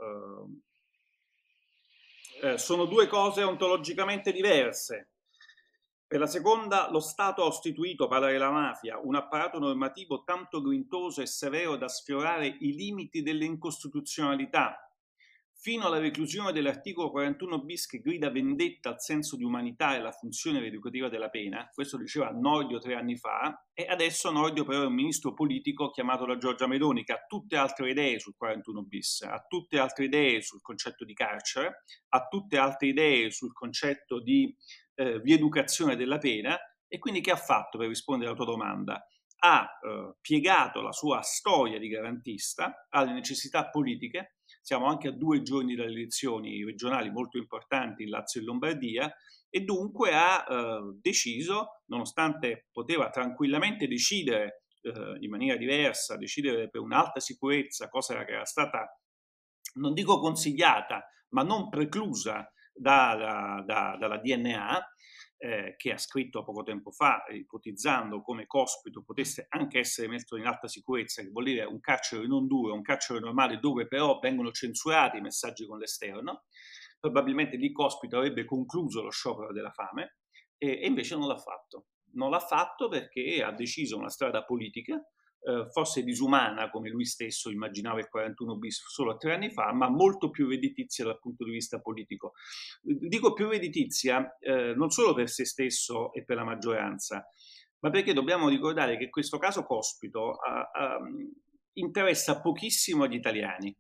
eh, 2.40 2.56
sono 2.56 2.86
due 2.86 3.06
cose 3.08 3.42
ontologicamente 3.42 4.32
diverse. 4.32 5.11
Per 6.12 6.20
la 6.20 6.26
seconda, 6.26 6.90
lo 6.90 7.00
Stato 7.00 7.42
ha 7.42 7.48
istituito, 7.48 8.06
parla 8.06 8.26
della 8.26 8.50
mafia, 8.50 9.00
un 9.02 9.14
apparato 9.14 9.58
normativo 9.58 10.24
tanto 10.24 10.60
grintoso 10.60 11.22
e 11.22 11.26
severo 11.26 11.76
da 11.76 11.88
sfiorare 11.88 12.46
i 12.46 12.74
limiti 12.74 13.22
dell'incostituzionalità, 13.22 14.91
fino 15.62 15.86
alla 15.86 16.00
reclusione 16.00 16.50
dell'articolo 16.50 17.12
41 17.12 17.62
bis 17.62 17.86
che 17.86 18.00
grida 18.00 18.32
vendetta 18.32 18.88
al 18.88 19.00
senso 19.00 19.36
di 19.36 19.44
umanità 19.44 19.94
e 19.94 19.98
alla 19.98 20.10
funzione 20.10 20.58
rieducativa 20.58 21.08
della 21.08 21.28
pena, 21.28 21.70
questo 21.72 21.96
diceva 21.96 22.30
Nordio 22.30 22.80
tre 22.80 22.96
anni 22.96 23.16
fa, 23.16 23.64
e 23.72 23.86
adesso 23.86 24.32
Nordio 24.32 24.64
però 24.64 24.82
è 24.82 24.86
un 24.86 24.94
ministro 24.94 25.34
politico 25.34 25.90
chiamato 25.90 26.26
da 26.26 26.36
Giorgia 26.36 26.66
Meloni 26.66 27.04
che 27.04 27.12
ha 27.12 27.24
tutte 27.28 27.56
altre 27.56 27.90
idee 27.90 28.18
sul 28.18 28.34
41 28.36 28.82
bis, 28.82 29.22
ha 29.22 29.44
tutte 29.46 29.78
altre 29.78 30.06
idee 30.06 30.42
sul 30.42 30.60
concetto 30.60 31.04
di 31.04 31.14
carcere, 31.14 31.84
ha 32.08 32.26
tutte 32.26 32.58
altre 32.58 32.88
idee 32.88 33.30
sul 33.30 33.52
concetto 33.52 34.20
di 34.20 34.52
eh, 34.96 35.20
rieducazione 35.20 35.94
della 35.94 36.18
pena 36.18 36.58
e 36.88 36.98
quindi 36.98 37.20
che 37.20 37.30
ha 37.30 37.36
fatto 37.36 37.78
per 37.78 37.86
rispondere 37.86 38.30
alla 38.30 38.36
tua 38.36 38.52
domanda? 38.52 39.06
Ha 39.44 39.62
eh, 39.62 40.16
piegato 40.20 40.80
la 40.82 40.92
sua 40.92 41.20
storia 41.22 41.78
di 41.78 41.86
garantista 41.86 42.88
alle 42.90 43.12
necessità 43.12 43.70
politiche 43.70 44.38
siamo 44.62 44.86
anche 44.86 45.08
a 45.08 45.12
due 45.12 45.42
giorni 45.42 45.74
dalle 45.74 45.90
elezioni 45.90 46.64
regionali 46.64 47.10
molto 47.10 47.36
importanti 47.36 48.04
in 48.04 48.10
Lazio 48.10 48.40
e 48.40 48.44
Lombardia 48.44 49.12
e 49.50 49.60
dunque 49.60 50.12
ha 50.14 50.46
eh, 50.48 50.96
deciso, 51.00 51.82
nonostante 51.86 52.68
poteva 52.72 53.10
tranquillamente 53.10 53.86
decidere 53.86 54.62
eh, 54.82 55.16
in 55.20 55.30
maniera 55.30 55.56
diversa, 55.56 56.16
decidere 56.16 56.70
per 56.70 56.80
un'alta 56.80 57.20
sicurezza, 57.20 57.88
cosa 57.88 58.24
che 58.24 58.32
era 58.32 58.44
stata, 58.44 58.98
non 59.74 59.92
dico 59.92 60.18
consigliata, 60.20 61.06
ma 61.30 61.42
non 61.42 61.68
preclusa 61.68 62.50
da, 62.72 63.62
da, 63.66 63.96
dalla 63.98 64.18
DNA, 64.18 64.86
eh, 65.42 65.74
che 65.76 65.92
ha 65.92 65.98
scritto 65.98 66.44
poco 66.44 66.62
tempo 66.62 66.92
fa, 66.92 67.24
ipotizzando 67.28 68.22
come 68.22 68.46
Cospito 68.46 69.02
potesse 69.02 69.46
anche 69.48 69.80
essere 69.80 70.06
messo 70.06 70.36
in 70.36 70.46
alta 70.46 70.68
sicurezza, 70.68 71.20
che 71.20 71.30
vuol 71.30 71.46
dire 71.46 71.64
un 71.64 71.80
carcere 71.80 72.28
non 72.28 72.46
duro, 72.46 72.74
un 72.74 72.82
carcere 72.82 73.18
normale 73.18 73.58
dove 73.58 73.88
però 73.88 74.20
vengono 74.20 74.52
censurati 74.52 75.16
i 75.16 75.20
messaggi 75.20 75.66
con 75.66 75.78
l'esterno, 75.78 76.44
probabilmente 77.00 77.56
lì 77.56 77.72
Cospito 77.72 78.18
avrebbe 78.18 78.44
concluso 78.44 79.02
lo 79.02 79.10
sciopero 79.10 79.52
della 79.52 79.72
fame 79.72 80.18
e, 80.56 80.78
e 80.80 80.86
invece 80.86 81.16
non 81.16 81.26
l'ha 81.26 81.38
fatto. 81.38 81.86
Non 82.12 82.30
l'ha 82.30 82.38
fatto 82.38 82.86
perché 82.86 83.42
ha 83.42 83.50
deciso 83.50 83.96
una 83.96 84.10
strada 84.10 84.44
politica 84.44 85.02
eh, 85.44 85.68
forse 85.70 86.02
disumana 86.02 86.70
come 86.70 86.88
lui 86.88 87.04
stesso 87.04 87.50
immaginava 87.50 87.98
il 87.98 88.08
41 88.08 88.56
bis 88.56 88.82
solo 88.88 89.16
tre 89.16 89.34
anni 89.34 89.50
fa, 89.50 89.72
ma 89.72 89.88
molto 89.88 90.30
più 90.30 90.48
redditizia 90.48 91.04
dal 91.04 91.18
punto 91.18 91.44
di 91.44 91.50
vista 91.50 91.80
politico. 91.80 92.34
Dico 92.80 93.32
più 93.32 93.48
redditizia 93.48 94.36
eh, 94.38 94.74
non 94.74 94.90
solo 94.90 95.14
per 95.14 95.28
se 95.28 95.44
stesso 95.44 96.12
e 96.12 96.24
per 96.24 96.36
la 96.36 96.44
maggioranza, 96.44 97.26
ma 97.80 97.90
perché 97.90 98.12
dobbiamo 98.12 98.48
ricordare 98.48 98.96
che 98.96 99.10
questo 99.10 99.38
caso 99.38 99.64
Cospito 99.64 100.32
a, 100.32 100.70
a, 100.72 100.98
interessa 101.74 102.40
pochissimo 102.40 103.04
agli 103.04 103.14
italiani 103.14 103.76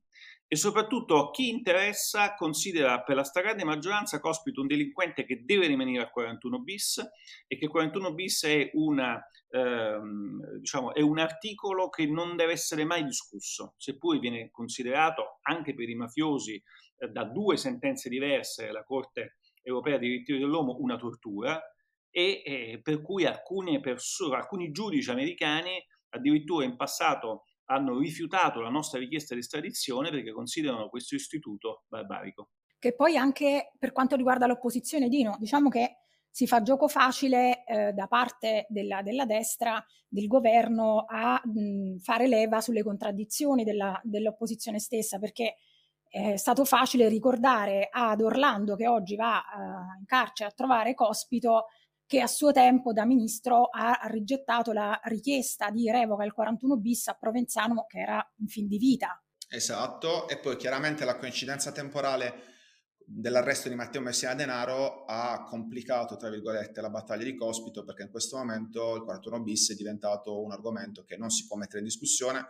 e 0.52 0.56
soprattutto 0.56 1.30
chi 1.30 1.48
interessa 1.48 2.34
considera 2.34 3.00
per 3.00 3.16
la 3.16 3.24
stragrande 3.24 3.64
maggioranza 3.64 4.20
Cospito 4.20 4.60
un 4.60 4.66
delinquente 4.66 5.24
che 5.24 5.46
deve 5.46 5.66
rimanere 5.66 6.02
al 6.02 6.10
41 6.10 6.58
bis 6.60 6.98
e 7.46 7.56
che 7.56 7.64
il 7.64 7.70
41 7.70 8.12
bis 8.12 8.44
è, 8.44 8.68
una, 8.74 9.18
ehm, 9.48 10.58
diciamo, 10.58 10.92
è 10.92 11.00
un 11.00 11.18
articolo 11.18 11.88
che 11.88 12.04
non 12.04 12.36
deve 12.36 12.52
essere 12.52 12.84
mai 12.84 13.02
discusso, 13.02 13.72
seppur 13.78 14.18
viene 14.18 14.50
considerato 14.50 15.38
anche 15.40 15.74
per 15.74 15.88
i 15.88 15.94
mafiosi 15.94 16.62
eh, 16.98 17.08
da 17.08 17.24
due 17.24 17.56
sentenze 17.56 18.10
diverse 18.10 18.66
della 18.66 18.84
Corte 18.84 19.38
europea 19.62 19.96
dei 19.96 20.10
diritti 20.10 20.36
dell'uomo 20.36 20.76
una 20.80 20.98
tortura 20.98 21.58
e 22.10 22.42
eh, 22.44 22.80
per 22.82 23.00
cui 23.00 23.24
alcune 23.24 23.80
persone, 23.80 24.36
alcuni 24.36 24.70
giudici 24.70 25.10
americani 25.10 25.82
addirittura 26.10 26.66
in 26.66 26.76
passato 26.76 27.44
hanno 27.66 27.98
rifiutato 27.98 28.60
la 28.60 28.68
nostra 28.68 28.98
richiesta 28.98 29.34
di 29.34 29.40
estradizione 29.40 30.10
perché 30.10 30.32
considerano 30.32 30.88
questo 30.88 31.14
istituto 31.14 31.84
barbarico. 31.88 32.50
Che 32.78 32.94
poi 32.94 33.16
anche 33.16 33.72
per 33.78 33.92
quanto 33.92 34.16
riguarda 34.16 34.46
l'opposizione, 34.46 35.08
Dino, 35.08 35.36
diciamo 35.38 35.68
che 35.68 35.98
si 36.28 36.46
fa 36.46 36.62
gioco 36.62 36.88
facile 36.88 37.62
eh, 37.64 37.92
da 37.92 38.06
parte 38.06 38.66
della, 38.70 39.02
della, 39.02 39.26
destra, 39.26 39.84
del 40.08 40.26
governo, 40.26 41.04
a 41.06 41.40
mh, 41.44 41.98
fare 41.98 42.26
leva 42.26 42.60
sulle 42.60 42.82
contraddizioni 42.82 43.64
della, 43.64 44.00
dell'opposizione 44.02 44.78
stessa, 44.78 45.18
perché 45.18 45.56
è 46.08 46.36
stato 46.36 46.64
facile 46.64 47.08
ricordare 47.08 47.88
ad 47.90 48.20
Orlando, 48.20 48.76
che 48.76 48.88
oggi 48.88 49.16
va 49.16 49.38
uh, 49.38 49.98
in 49.98 50.04
carcere 50.04 50.50
a 50.50 50.52
trovare 50.52 50.94
Cospito, 50.94 51.66
che 52.12 52.20
a 52.20 52.26
suo 52.26 52.52
tempo 52.52 52.92
da 52.92 53.06
ministro 53.06 53.70
ha 53.70 53.98
rigettato 54.10 54.72
la 54.72 55.00
richiesta 55.04 55.70
di 55.70 55.90
revoca 55.90 56.24
del 56.24 56.34
41 56.34 56.76
bis 56.76 57.08
a 57.08 57.14
Provenzano 57.14 57.86
che 57.88 58.00
era 58.00 58.32
in 58.36 58.48
fin 58.48 58.68
di 58.68 58.76
vita. 58.76 59.18
Esatto, 59.48 60.28
e 60.28 60.36
poi 60.36 60.56
chiaramente 60.56 61.06
la 61.06 61.16
coincidenza 61.16 61.72
temporale 61.72 62.34
dell'arresto 62.98 63.70
di 63.70 63.76
Matteo 63.76 64.02
Messina 64.02 64.34
Denaro 64.34 65.06
ha 65.06 65.42
complicato, 65.44 66.16
tra 66.16 66.28
virgolette, 66.28 66.82
la 66.82 66.90
battaglia 66.90 67.24
di 67.24 67.34
Cospito 67.34 67.82
perché 67.82 68.02
in 68.02 68.10
questo 68.10 68.36
momento 68.36 68.94
il 68.94 69.04
41 69.04 69.42
bis 69.42 69.72
è 69.72 69.74
diventato 69.74 70.42
un 70.42 70.52
argomento 70.52 71.04
che 71.04 71.16
non 71.16 71.30
si 71.30 71.46
può 71.46 71.56
mettere 71.56 71.78
in 71.78 71.86
discussione 71.86 72.46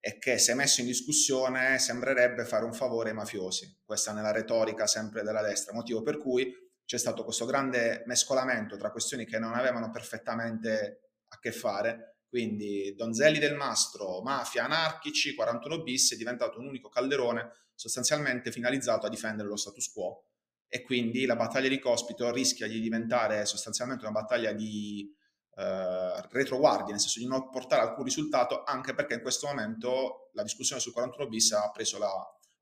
e 0.00 0.16
che 0.16 0.38
se 0.38 0.54
messo 0.54 0.80
in 0.80 0.86
discussione 0.86 1.78
sembrerebbe 1.78 2.46
fare 2.46 2.64
un 2.64 2.72
favore 2.72 3.10
ai 3.10 3.16
mafiosi. 3.16 3.80
Questa 3.84 4.14
nella 4.14 4.32
retorica 4.32 4.86
sempre 4.86 5.22
della 5.22 5.42
destra, 5.42 5.74
motivo 5.74 6.00
per 6.00 6.16
cui 6.16 6.63
c'è 6.84 6.98
stato 6.98 7.24
questo 7.24 7.46
grande 7.46 8.02
mescolamento 8.06 8.76
tra 8.76 8.90
questioni 8.90 9.24
che 9.24 9.38
non 9.38 9.54
avevano 9.54 9.90
perfettamente 9.90 11.10
a 11.28 11.38
che 11.38 11.52
fare, 11.52 12.18
quindi 12.28 12.94
Donzelli 12.96 13.38
del 13.38 13.54
Mastro, 13.54 14.20
mafia, 14.22 14.64
anarchici, 14.64 15.34
41 15.34 15.82
bis 15.82 16.14
è 16.14 16.16
diventato 16.16 16.58
un 16.58 16.66
unico 16.66 16.88
calderone 16.88 17.50
sostanzialmente 17.74 18.52
finalizzato 18.52 19.06
a 19.06 19.08
difendere 19.08 19.48
lo 19.48 19.56
status 19.56 19.92
quo. 19.92 20.24
E 20.68 20.82
quindi 20.82 21.26
la 21.26 21.36
battaglia 21.36 21.68
di 21.68 21.78
Cospito 21.78 22.32
rischia 22.32 22.66
di 22.66 22.80
diventare 22.80 23.46
sostanzialmente 23.46 24.04
una 24.04 24.20
battaglia 24.20 24.52
di 24.52 25.08
eh, 25.56 26.28
retroguardia, 26.30 26.90
nel 26.90 27.00
senso 27.00 27.20
di 27.20 27.26
non 27.26 27.48
portare 27.50 27.82
alcun 27.82 28.02
risultato, 28.02 28.64
anche 28.64 28.94
perché 28.94 29.14
in 29.14 29.22
questo 29.22 29.46
momento 29.46 30.30
la 30.32 30.42
discussione 30.42 30.80
sul 30.80 30.92
41 30.92 31.28
bis 31.28 31.52
ha 31.52 31.70
preso 31.70 31.98
la, 31.98 32.12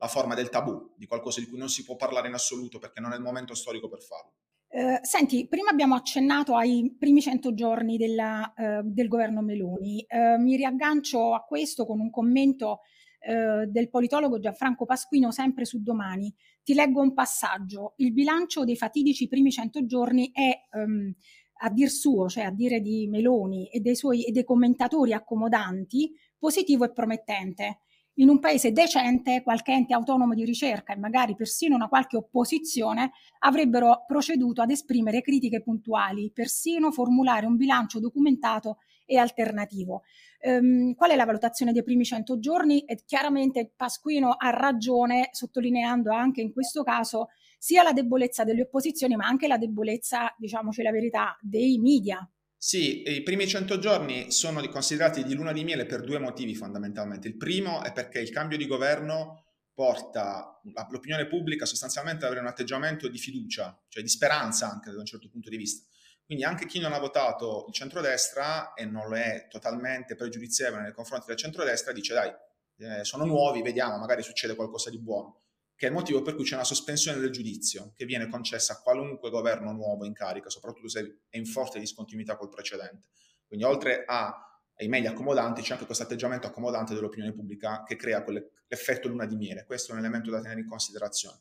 la 0.03 0.09
forma 0.09 0.35
del 0.35 0.49
tabù, 0.49 0.95
di 0.97 1.07
qualcosa 1.07 1.39
di 1.39 1.47
cui 1.47 1.59
non 1.59 1.69
si 1.69 1.85
può 1.85 1.95
parlare 1.95 2.27
in 2.27 2.35
assoluto 2.35 2.81
perché 2.81 3.01
non 3.01 3.13
è 3.13 3.17
il 3.17 3.23
momento 3.23 3.55
storico 3.55 3.89
per 3.89 4.03
farlo. 4.03 4.33
Eh, 4.69 4.99
senti, 5.03 5.47
prima 5.47 5.71
abbiamo 5.71 5.95
accennato 5.95 6.57
ai 6.57 6.97
primi 6.99 7.21
100 7.21 7.55
giorni 7.55 7.97
della, 7.97 8.53
eh, 8.55 8.81
del 8.83 9.07
governo 9.07 9.43
Meloni. 9.43 10.01
Eh, 10.01 10.39
mi 10.39 10.57
riaggancio 10.57 11.35
a 11.35 11.45
questo 11.45 11.87
con 11.87 12.01
un 12.01 12.11
commento 12.11 12.81
eh, 13.21 13.67
del 13.69 13.91
politologo 13.91 14.41
Gianfranco 14.41 14.87
Pasquino, 14.87 15.31
sempre 15.31 15.65
su 15.65 15.81
Domani. 15.81 16.35
Ti 16.65 16.75
leggo 16.75 17.01
un 17.01 17.15
passaggio. 17.15 17.93
Il 17.99 18.13
bilancio 18.13 18.65
dei 18.65 18.77
fatidici 18.77 19.29
primi 19.29 19.53
100 19.53 19.87
giorni 19.87 20.33
è, 20.33 20.53
um, 20.73 21.15
a 21.61 21.71
dir 21.71 21.91
suo, 21.91 22.29
cioè 22.29 22.45
a 22.45 22.51
dire 22.51 22.81
di 22.81 23.07
Meloni 23.07 23.69
e 23.69 23.79
dei 23.79 23.95
suoi 23.95 24.25
e 24.25 24.33
dei 24.33 24.43
commentatori 24.43 25.13
accomodanti, 25.13 26.11
positivo 26.37 26.85
e 26.85 26.93
promettente 26.93 27.83
in 28.17 28.29
un 28.29 28.39
paese 28.39 28.73
decente 28.73 29.43
qualche 29.43 29.73
ente 29.73 29.95
autonomo 29.95 30.35
di 30.35 30.45
ricerca 30.45 30.93
e 30.93 30.99
magari 30.99 31.35
persino 31.35 31.75
una 31.75 31.89
qualche 31.89 32.17
opposizione 32.17 33.13
avrebbero 33.41 34.05
proceduto 34.07 34.61
ad 34.61 34.71
esprimere 34.71 35.23
critiche 35.23 35.63
puntuali, 35.63 36.31
persino 36.33 36.93
formulare 36.93 37.47
un 37.47 37.57
bilancio 37.57 38.01
documentato 38.01 38.79
e 39.07 39.17
alternativo. 39.17 40.03
Um, 40.43 40.95
qual 40.95 41.11
è 41.11 41.17
la 41.17 41.25
valutazione 41.25 41.73
dei 41.73 41.83
primi 41.83 42.05
100 42.05 42.39
giorni? 42.39 42.81
E 42.81 43.03
chiaramente 43.07 43.73
Pasquino 43.75 44.35
ha 44.37 44.51
ragione 44.51 45.29
sottolineando 45.33 46.13
anche 46.13 46.41
in 46.41 46.53
questo 46.53 46.83
caso 46.83 47.29
sia 47.59 47.83
la 47.83 47.93
debolezza 47.93 48.43
delle 48.43 48.63
opposizioni 48.63 49.15
ma 49.15 49.27
anche 49.27 49.47
la 49.47 49.57
debolezza, 49.57 50.35
diciamoci 50.37 50.83
la 50.83 50.91
verità, 50.91 51.37
dei 51.41 51.79
media. 51.79 52.29
Sì, 52.65 53.03
i 53.11 53.25
primi 53.25 53.49
100 53.49 53.81
giorni 53.81 54.31
sono 54.31 54.65
considerati 54.69 55.25
di 55.25 55.35
luna 55.35 55.51
di 55.51 55.65
miele 55.65 55.85
per 55.85 56.05
due 56.05 56.21
motivi 56.21 56.55
fondamentalmente. 56.55 57.27
Il 57.27 57.37
primo 57.37 57.83
è 57.83 57.91
perché 57.93 58.21
il 58.21 58.31
cambio 58.31 58.57
di 58.57 58.69
governo 58.69 59.47
porta 59.75 60.61
l'opinione 60.91 61.27
pubblica 61.27 61.67
sostanzialmente 61.67 62.25
ad 62.25 62.31
avere 62.31 62.47
un 62.47 62.53
atteggiamento 62.53 63.09
di 63.09 63.19
fiducia, 63.19 63.77
cioè 63.89 64.01
di 64.01 64.09
speranza 64.09 64.71
anche 64.71 64.93
da 64.93 65.01
un 65.01 65.05
certo 65.05 65.29
punto 65.29 65.51
di 65.51 65.57
vista. 65.57 65.85
Quindi 66.25 66.45
anche 66.45 66.67
chi 66.67 66.79
non 66.79 66.93
ha 66.93 67.01
votato 67.01 67.65
il 67.67 67.75
centrodestra 67.75 68.75
e 68.75 68.85
non 68.85 69.09
lo 69.09 69.17
è 69.17 69.49
totalmente 69.51 70.15
pregiudizievole 70.15 70.83
nei 70.83 70.93
confronti 70.93 71.27
del 71.27 71.37
centrodestra 71.37 71.91
dice 71.93 72.15
dai, 72.15 72.33
eh, 72.77 73.05
sono 73.05 73.25
nuovi, 73.25 73.61
vediamo, 73.61 73.99
magari 73.99 74.23
succede 74.23 74.55
qualcosa 74.55 74.89
di 74.89 75.01
buono 75.01 75.42
che 75.83 75.89
è 75.89 75.91
il 75.91 75.97
motivo 75.97 76.23
per 76.23 76.37
cui 76.37 76.45
c'è 76.45 76.55
una 76.55 76.63
sospensione 76.63 77.19
del 77.19 77.31
giudizio 77.31 77.93
che 77.97 78.05
viene 78.05 78.29
concessa 78.29 78.75
a 78.75 78.81
qualunque 78.81 79.31
governo 79.31 79.73
nuovo 79.73 80.05
in 80.05 80.13
carica, 80.13 80.49
soprattutto 80.49 80.89
se 80.89 81.23
è 81.29 81.37
in 81.37 81.45
forte 81.45 81.81
discontinuità 81.81 82.37
col 82.37 82.51
precedente. 82.51 83.09
Quindi 83.49 83.65
oltre 83.67 84.05
ai 84.07 84.31
i 84.79 84.87
media 84.87 85.11
accomodanti, 85.11 85.61
c'è 85.61 85.73
anche 85.73 85.85
questo 85.85 86.05
atteggiamento 86.05 86.47
accomodante 86.47 86.95
dell'opinione 86.95 87.33
pubblica 87.33 87.83
che 87.83 87.97
crea 87.97 88.23
quell'effetto 88.23 89.09
luna 89.09 89.27
di 89.27 89.35
miele. 89.35 89.65
Questo 89.65 89.91
è 89.91 89.95
un 89.95 90.01
elemento 90.01 90.31
da 90.31 90.41
tenere 90.41 90.61
in 90.61 90.69
considerazione. 90.69 91.41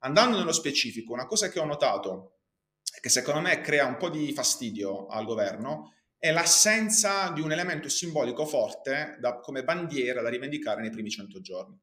Andando 0.00 0.36
nello 0.36 0.52
specifico, 0.52 1.14
una 1.14 1.24
cosa 1.24 1.48
che 1.48 1.58
ho 1.58 1.64
notato 1.64 2.40
che 3.00 3.08
secondo 3.08 3.40
me 3.40 3.62
crea 3.62 3.86
un 3.86 3.96
po' 3.96 4.10
di 4.10 4.30
fastidio 4.34 5.06
al 5.06 5.24
governo 5.24 5.94
è 6.18 6.30
l'assenza 6.32 7.30
di 7.30 7.40
un 7.40 7.50
elemento 7.50 7.88
simbolico 7.88 8.44
forte 8.44 9.16
da, 9.20 9.40
come 9.40 9.64
bandiera 9.64 10.20
da 10.20 10.28
rivendicare 10.28 10.82
nei 10.82 10.90
primi 10.90 11.08
100 11.08 11.40
giorni. 11.40 11.80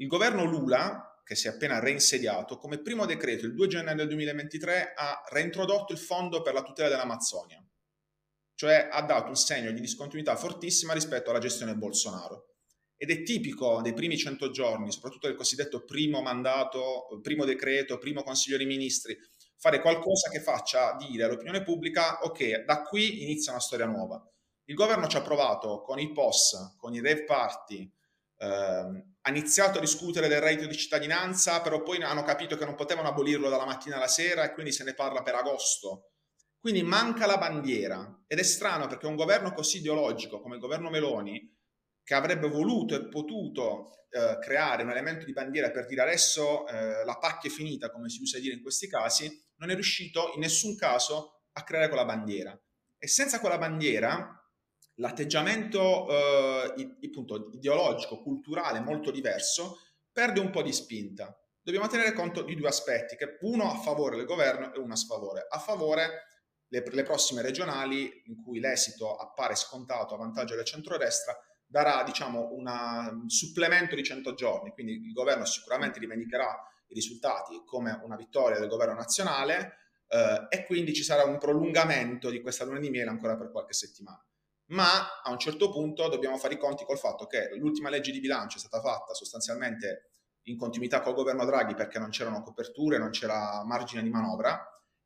Il 0.00 0.06
governo 0.06 0.44
Lula, 0.44 1.20
che 1.22 1.34
si 1.34 1.46
è 1.46 1.50
appena 1.50 1.78
reinsediato, 1.78 2.56
come 2.56 2.80
primo 2.80 3.04
decreto 3.04 3.44
il 3.44 3.54
2 3.54 3.66
gennaio 3.66 3.96
del 3.96 4.08
2023 4.08 4.94
ha 4.96 5.22
reintrodotto 5.28 5.92
il 5.92 5.98
fondo 5.98 6.40
per 6.40 6.54
la 6.54 6.62
tutela 6.62 6.88
dell'Amazzonia, 6.88 7.62
cioè 8.54 8.88
ha 8.90 9.02
dato 9.02 9.28
un 9.28 9.36
segno 9.36 9.70
di 9.72 9.80
discontinuità 9.80 10.36
fortissima 10.36 10.94
rispetto 10.94 11.28
alla 11.28 11.38
gestione 11.38 11.76
Bolsonaro. 11.76 12.54
Ed 12.96 13.10
è 13.10 13.22
tipico 13.22 13.82
dei 13.82 13.92
primi 13.92 14.16
100 14.16 14.50
giorni, 14.50 14.90
soprattutto 14.90 15.26
del 15.26 15.36
cosiddetto 15.36 15.84
primo 15.84 16.22
mandato, 16.22 17.18
primo 17.20 17.44
decreto, 17.44 17.98
primo 17.98 18.22
consiglio 18.22 18.56
dei 18.56 18.66
ministri, 18.66 19.14
fare 19.58 19.82
qualcosa 19.82 20.30
che 20.30 20.40
faccia 20.40 20.96
dire 20.96 21.24
all'opinione 21.24 21.62
pubblica 21.62 22.20
ok, 22.22 22.64
da 22.64 22.82
qui 22.84 23.22
inizia 23.22 23.52
una 23.52 23.60
storia 23.60 23.84
nuova. 23.84 24.26
Il 24.64 24.74
governo 24.74 25.06
ci 25.08 25.18
ha 25.18 25.22
provato 25.22 25.82
con 25.82 25.98
i 25.98 26.10
POS, 26.10 26.76
con 26.78 26.94
i 26.94 27.02
rave 27.02 27.24
party, 27.24 27.92
ehm, 28.38 29.09
ha 29.22 29.30
iniziato 29.30 29.78
a 29.78 29.80
discutere 29.80 30.28
del 30.28 30.40
reddito 30.40 30.66
di 30.66 30.76
cittadinanza, 30.76 31.60
però 31.60 31.82
poi 31.82 32.02
hanno 32.02 32.22
capito 32.22 32.56
che 32.56 32.64
non 32.64 32.74
potevano 32.74 33.08
abolirlo 33.08 33.48
dalla 33.48 33.66
mattina 33.66 33.96
alla 33.96 34.08
sera 34.08 34.44
e 34.44 34.52
quindi 34.52 34.72
se 34.72 34.84
ne 34.84 34.94
parla 34.94 35.22
per 35.22 35.34
agosto. 35.34 36.12
Quindi 36.58 36.82
manca 36.82 37.26
la 37.26 37.38
bandiera 37.38 38.24
ed 38.26 38.38
è 38.38 38.42
strano 38.42 38.86
perché 38.86 39.06
un 39.06 39.16
governo 39.16 39.52
così 39.52 39.78
ideologico 39.78 40.40
come 40.40 40.56
il 40.56 40.60
governo 40.60 40.90
Meloni, 40.90 41.56
che 42.02 42.14
avrebbe 42.14 42.48
voluto 42.48 42.94
e 42.94 43.08
potuto 43.08 44.06
eh, 44.10 44.38
creare 44.40 44.82
un 44.82 44.90
elemento 44.90 45.24
di 45.24 45.32
bandiera 45.32 45.70
per 45.70 45.86
dire 45.86 46.02
adesso 46.02 46.66
eh, 46.66 47.04
la 47.04 47.18
pacchia 47.18 47.48
è 47.48 47.52
finita, 47.52 47.90
come 47.90 48.08
si 48.08 48.20
usa 48.20 48.38
dire 48.38 48.54
in 48.54 48.62
questi 48.62 48.88
casi, 48.88 49.42
non 49.56 49.70
è 49.70 49.74
riuscito 49.74 50.32
in 50.34 50.40
nessun 50.40 50.76
caso 50.76 51.42
a 51.52 51.62
creare 51.62 51.88
quella 51.88 52.04
bandiera. 52.04 52.58
E 52.98 53.06
senza 53.06 53.40
quella 53.40 53.58
bandiera 53.58 54.39
l'atteggiamento 55.00 56.08
eh, 56.08 56.96
appunto, 57.06 57.50
ideologico, 57.52 58.22
culturale 58.22 58.80
molto 58.80 59.10
diverso 59.10 59.80
perde 60.12 60.40
un 60.40 60.50
po' 60.50 60.62
di 60.62 60.72
spinta. 60.72 61.34
Dobbiamo 61.62 61.88
tenere 61.88 62.12
conto 62.12 62.42
di 62.42 62.54
due 62.54 62.68
aspetti, 62.68 63.16
che 63.16 63.38
uno 63.40 63.70
a 63.70 63.76
favore 63.76 64.16
del 64.16 64.26
governo 64.26 64.72
e 64.72 64.78
uno 64.78 64.92
a 64.92 64.96
sfavore. 64.96 65.46
A 65.48 65.58
favore 65.58 66.26
le, 66.68 66.84
le 66.90 67.02
prossime 67.02 67.42
regionali, 67.42 68.22
in 68.26 68.42
cui 68.42 68.60
l'esito 68.60 69.16
appare 69.16 69.54
scontato 69.54 70.14
a 70.14 70.18
vantaggio 70.18 70.54
del 70.54 70.64
centrodestra, 70.64 71.36
darà 71.66 72.02
diciamo, 72.02 72.52
un 72.52 73.28
supplemento 73.28 73.94
di 73.94 74.02
100 74.02 74.34
giorni, 74.34 74.70
quindi 74.72 74.94
il 74.94 75.12
governo 75.12 75.44
sicuramente 75.44 75.98
rivendicherà 75.98 76.48
i 76.88 76.94
risultati 76.94 77.62
come 77.64 77.98
una 78.02 78.16
vittoria 78.16 78.58
del 78.58 78.68
governo 78.68 78.94
nazionale 78.94 79.76
eh, 80.08 80.46
e 80.48 80.66
quindi 80.66 80.92
ci 80.92 81.04
sarà 81.04 81.22
un 81.22 81.38
prolungamento 81.38 82.28
di 82.28 82.40
questa 82.40 82.64
luna 82.64 82.80
di 82.80 82.90
miele 82.90 83.10
ancora 83.10 83.36
per 83.36 83.52
qualche 83.52 83.74
settimana. 83.74 84.24
Ma 84.70 85.20
a 85.22 85.30
un 85.30 85.38
certo 85.38 85.70
punto 85.70 86.08
dobbiamo 86.08 86.36
fare 86.36 86.54
i 86.54 86.58
conti 86.58 86.84
col 86.84 86.98
fatto 86.98 87.26
che 87.26 87.50
l'ultima 87.56 87.88
legge 87.88 88.12
di 88.12 88.20
bilancio 88.20 88.56
è 88.56 88.60
stata 88.60 88.80
fatta 88.80 89.14
sostanzialmente 89.14 90.10
in 90.44 90.56
continuità 90.56 91.00
col 91.00 91.14
governo 91.14 91.44
Draghi 91.44 91.74
perché 91.74 91.98
non 91.98 92.10
c'erano 92.10 92.42
coperture, 92.42 92.98
non 92.98 93.10
c'era 93.10 93.64
margine 93.64 94.02
di 94.02 94.10
manovra 94.10 94.64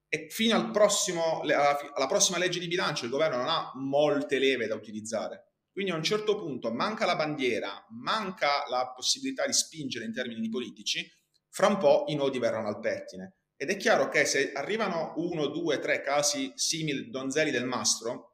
e 0.08 0.28
fino 0.30 0.54
al 0.54 0.70
prossimo, 0.70 1.40
alla 1.40 2.06
prossima 2.06 2.38
legge 2.38 2.60
di 2.60 2.68
bilancio 2.68 3.04
il 3.04 3.10
governo 3.10 3.38
non 3.38 3.48
ha 3.48 3.72
molte 3.74 4.38
leve 4.38 4.66
da 4.66 4.74
utilizzare. 4.74 5.54
Quindi 5.72 5.90
a 5.90 5.96
un 5.96 6.04
certo 6.04 6.36
punto 6.36 6.70
manca 6.70 7.04
la 7.04 7.16
bandiera, 7.16 7.84
manca 7.88 8.64
la 8.68 8.92
possibilità 8.94 9.44
di 9.44 9.52
spingere 9.52 10.04
in 10.04 10.12
termini 10.12 10.48
politici 10.48 11.04
fra 11.48 11.66
un 11.66 11.78
po' 11.78 12.04
i 12.08 12.14
nodi 12.14 12.38
verranno 12.38 12.68
al 12.68 12.78
pettine. 12.78 13.38
Ed 13.56 13.70
è 13.70 13.76
chiaro 13.76 14.08
che 14.08 14.24
se 14.24 14.52
arrivano 14.52 15.14
uno, 15.16 15.46
due, 15.46 15.78
tre 15.78 16.00
casi 16.00 16.52
simili 16.54 17.10
donzelli 17.10 17.50
del 17.50 17.66
mastro, 17.66 18.33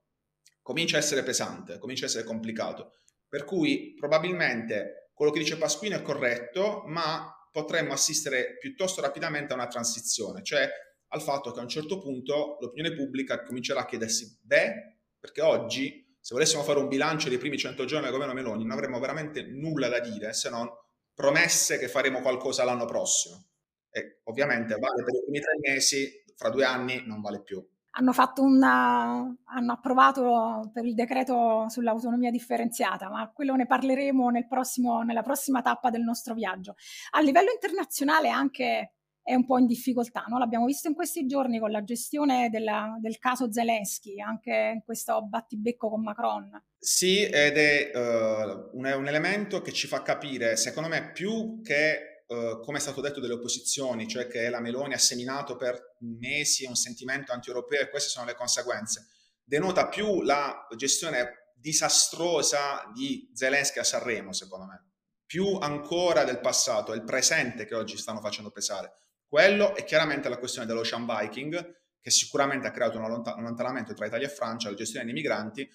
comincia 0.62 0.96
a 0.96 1.00
essere 1.00 1.22
pesante, 1.22 1.78
comincia 1.78 2.04
a 2.04 2.08
essere 2.08 2.24
complicato. 2.24 2.92
Per 3.28 3.44
cui 3.44 3.94
probabilmente 3.96 5.10
quello 5.14 5.32
che 5.32 5.40
dice 5.40 5.56
Pasquino 5.56 5.96
è 5.96 6.02
corretto, 6.02 6.82
ma 6.86 7.32
potremmo 7.52 7.92
assistere 7.92 8.56
piuttosto 8.58 9.00
rapidamente 9.00 9.52
a 9.52 9.56
una 9.56 9.66
transizione, 9.66 10.42
cioè 10.42 10.68
al 11.08 11.22
fatto 11.22 11.50
che 11.50 11.58
a 11.58 11.62
un 11.62 11.68
certo 11.68 11.98
punto 11.98 12.56
l'opinione 12.60 12.94
pubblica 12.94 13.42
comincerà 13.42 13.80
a 13.80 13.86
chiedersi, 13.86 14.38
beh, 14.42 14.98
perché 15.18 15.42
oggi 15.42 16.16
se 16.20 16.34
volessimo 16.34 16.62
fare 16.62 16.78
un 16.78 16.88
bilancio 16.88 17.28
dei 17.28 17.38
primi 17.38 17.56
100 17.56 17.84
giorni 17.84 18.04
del 18.04 18.12
governo 18.12 18.34
Meloni 18.34 18.62
non 18.62 18.72
avremmo 18.72 19.00
veramente 19.00 19.42
nulla 19.42 19.88
da 19.88 20.00
dire 20.00 20.32
se 20.32 20.50
non 20.50 20.68
promesse 21.14 21.78
che 21.78 21.88
faremo 21.88 22.20
qualcosa 22.20 22.64
l'anno 22.64 22.84
prossimo. 22.84 23.48
E 23.90 24.20
ovviamente 24.24 24.76
vale 24.76 25.02
per 25.02 25.14
i 25.14 25.22
primi 25.22 25.40
tre 25.40 25.52
mesi, 25.60 26.24
fra 26.36 26.50
due 26.50 26.64
anni 26.64 27.02
non 27.06 27.20
vale 27.20 27.42
più. 27.42 27.66
Hanno, 27.92 28.12
una, 28.36 29.36
hanno 29.44 29.72
approvato 29.72 30.70
per 30.72 30.84
il 30.84 30.94
decreto 30.94 31.68
sull'autonomia 31.68 32.30
differenziata, 32.30 33.08
ma 33.08 33.30
quello 33.34 33.54
ne 33.54 33.66
parleremo 33.66 34.28
nel 34.30 34.46
prossimo, 34.46 35.02
nella 35.02 35.22
prossima 35.22 35.60
tappa 35.60 35.90
del 35.90 36.02
nostro 36.02 36.34
viaggio. 36.34 36.76
A 37.10 37.20
livello 37.20 37.50
internazionale 37.52 38.28
anche 38.28 38.92
è 39.22 39.34
un 39.34 39.44
po' 39.44 39.58
in 39.58 39.66
difficoltà. 39.66 40.24
No? 40.28 40.38
L'abbiamo 40.38 40.66
visto 40.66 40.88
in 40.88 40.94
questi 40.94 41.26
giorni 41.26 41.58
con 41.58 41.70
la 41.70 41.84
gestione 41.84 42.48
della, 42.50 42.96
del 43.00 43.18
caso 43.18 43.52
Zelensky, 43.52 44.20
anche 44.20 44.72
in 44.74 44.82
questo 44.84 45.22
battibecco 45.22 45.88
con 45.88 46.02
Macron. 46.02 46.50
Sì, 46.78 47.22
ed 47.22 47.56
è 47.56 47.90
uh, 47.94 48.76
un, 48.76 48.86
un, 48.86 49.06
elemento 49.06 49.60
che 49.60 49.72
ci 49.72 49.86
fa 49.86 50.02
capire, 50.02 50.56
secondo 50.56 50.88
me, 50.88 51.12
più 51.12 51.60
che, 51.62 52.19
uh, 52.30 52.60
come 52.60 52.78
è 52.78 52.80
stato 52.80 53.00
detto 53.00 53.20
dalle 53.20 53.34
opposizioni, 53.34 54.08
cioè 54.08 54.26
che 54.26 54.48
la 54.48 54.60
Meloni 54.60 54.94
ha 54.94 54.98
seminato 54.98 55.56
per 55.56 55.96
mesi 56.00 56.64
un 56.64 56.76
sentimento 56.76 57.32
anti-europeo 57.32 57.82
e 57.82 57.90
queste 57.90 58.08
sono 58.08 58.26
le 58.26 58.34
conseguenze, 58.34 59.08
denota 59.42 59.88
più 59.88 60.22
la 60.22 60.66
gestione 60.76 61.52
disastrosa 61.54 62.90
di 62.94 63.30
Zelensky 63.34 63.80
a 63.80 63.84
Sanremo, 63.84 64.32
secondo 64.32 64.66
me 64.66 64.84
più 65.30 65.58
ancora 65.60 66.24
del 66.24 66.40
passato, 66.40 66.92
è 66.92 66.96
il 66.96 67.04
presente 67.04 67.64
che 67.64 67.76
oggi 67.76 67.96
stanno 67.96 68.20
facendo 68.20 68.50
pesare. 68.50 68.94
Quello 69.28 69.76
è 69.76 69.84
chiaramente 69.84 70.28
la 70.28 70.38
questione 70.38 70.66
dell'Ocean 70.66 71.06
Viking, 71.06 71.78
che 72.00 72.10
sicuramente 72.10 72.66
ha 72.66 72.72
creato 72.72 72.98
un 72.98 73.04
allontanamento 73.04 73.94
tra 73.94 74.06
Italia 74.06 74.26
e 74.26 74.30
Francia, 74.30 74.70
la 74.70 74.74
gestione 74.74 75.04
dei 75.04 75.14
migranti. 75.14 75.70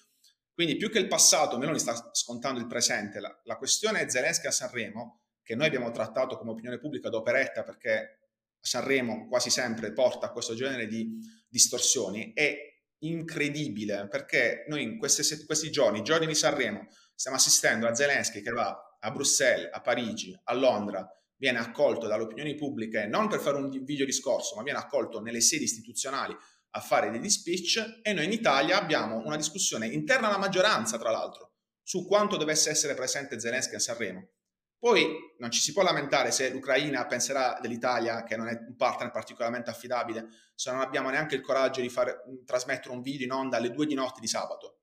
Quindi 0.52 0.76
più 0.76 0.90
che 0.90 0.98
il 0.98 1.08
passato, 1.08 1.56
Meloni 1.56 1.78
sta 1.78 2.10
scontando 2.12 2.60
il 2.60 2.66
presente. 2.66 3.18
La, 3.18 3.34
la 3.44 3.56
questione 3.56 4.10
Zelensky 4.10 4.46
a 4.46 4.50
Sanremo, 4.50 5.22
che 5.46 5.54
noi 5.54 5.68
abbiamo 5.68 5.92
trattato 5.92 6.36
come 6.36 6.50
opinione 6.50 6.80
pubblica 6.80 7.08
d'operetta 7.08 7.62
perché 7.62 8.30
Sanremo 8.58 9.28
quasi 9.28 9.48
sempre 9.48 9.92
porta 9.92 10.26
a 10.26 10.32
questo 10.32 10.56
genere 10.56 10.88
di 10.88 11.20
distorsioni, 11.48 12.32
è 12.34 12.58
incredibile 13.04 14.08
perché 14.08 14.64
noi 14.66 14.82
in 14.82 14.98
questi, 14.98 15.44
questi 15.44 15.70
giorni, 15.70 16.02
giorni 16.02 16.26
di 16.26 16.34
Sanremo, 16.34 16.88
stiamo 17.14 17.36
assistendo 17.36 17.86
a 17.86 17.94
Zelensky 17.94 18.42
che 18.42 18.50
va 18.50 18.96
a 18.98 19.10
Bruxelles, 19.12 19.68
a 19.70 19.80
Parigi, 19.80 20.36
a 20.42 20.54
Londra, 20.54 21.08
viene 21.36 21.58
accolto 21.58 22.08
dalle 22.08 22.24
opinioni 22.24 22.56
pubbliche 22.56 23.06
non 23.06 23.28
per 23.28 23.38
fare 23.38 23.56
un 23.56 23.70
video 23.84 24.04
discorso, 24.04 24.56
ma 24.56 24.64
viene 24.64 24.80
accolto 24.80 25.20
nelle 25.20 25.40
sedi 25.40 25.62
istituzionali 25.62 26.36
a 26.70 26.80
fare 26.80 27.12
degli 27.12 27.30
speech 27.30 28.00
e 28.02 28.12
noi 28.12 28.24
in 28.24 28.32
Italia 28.32 28.82
abbiamo 28.82 29.22
una 29.24 29.36
discussione 29.36 29.86
interna 29.86 30.26
alla 30.26 30.38
maggioranza, 30.38 30.98
tra 30.98 31.12
l'altro, 31.12 31.52
su 31.84 32.04
quanto 32.04 32.36
dovesse 32.36 32.68
essere 32.68 32.94
presente 32.94 33.38
Zelensky 33.38 33.76
a 33.76 33.78
Sanremo. 33.78 34.30
Poi 34.78 35.34
non 35.38 35.50
ci 35.50 35.60
si 35.60 35.72
può 35.72 35.82
lamentare 35.82 36.30
se 36.30 36.50
l'Ucraina 36.50 37.06
penserà 37.06 37.58
dell'Italia 37.60 38.22
che 38.24 38.36
non 38.36 38.48
è 38.48 38.52
un 38.66 38.76
partner 38.76 39.10
particolarmente 39.10 39.70
affidabile, 39.70 40.28
se 40.54 40.70
non 40.70 40.80
abbiamo 40.80 41.10
neanche 41.10 41.34
il 41.34 41.40
coraggio 41.40 41.80
di 41.80 41.88
far 41.88 42.22
trasmettere 42.44 42.94
un 42.94 43.00
video 43.00 43.24
in 43.26 43.32
onda 43.32 43.56
alle 43.56 43.70
due 43.70 43.86
di 43.86 43.94
notte 43.94 44.20
di 44.20 44.28
sabato. 44.28 44.75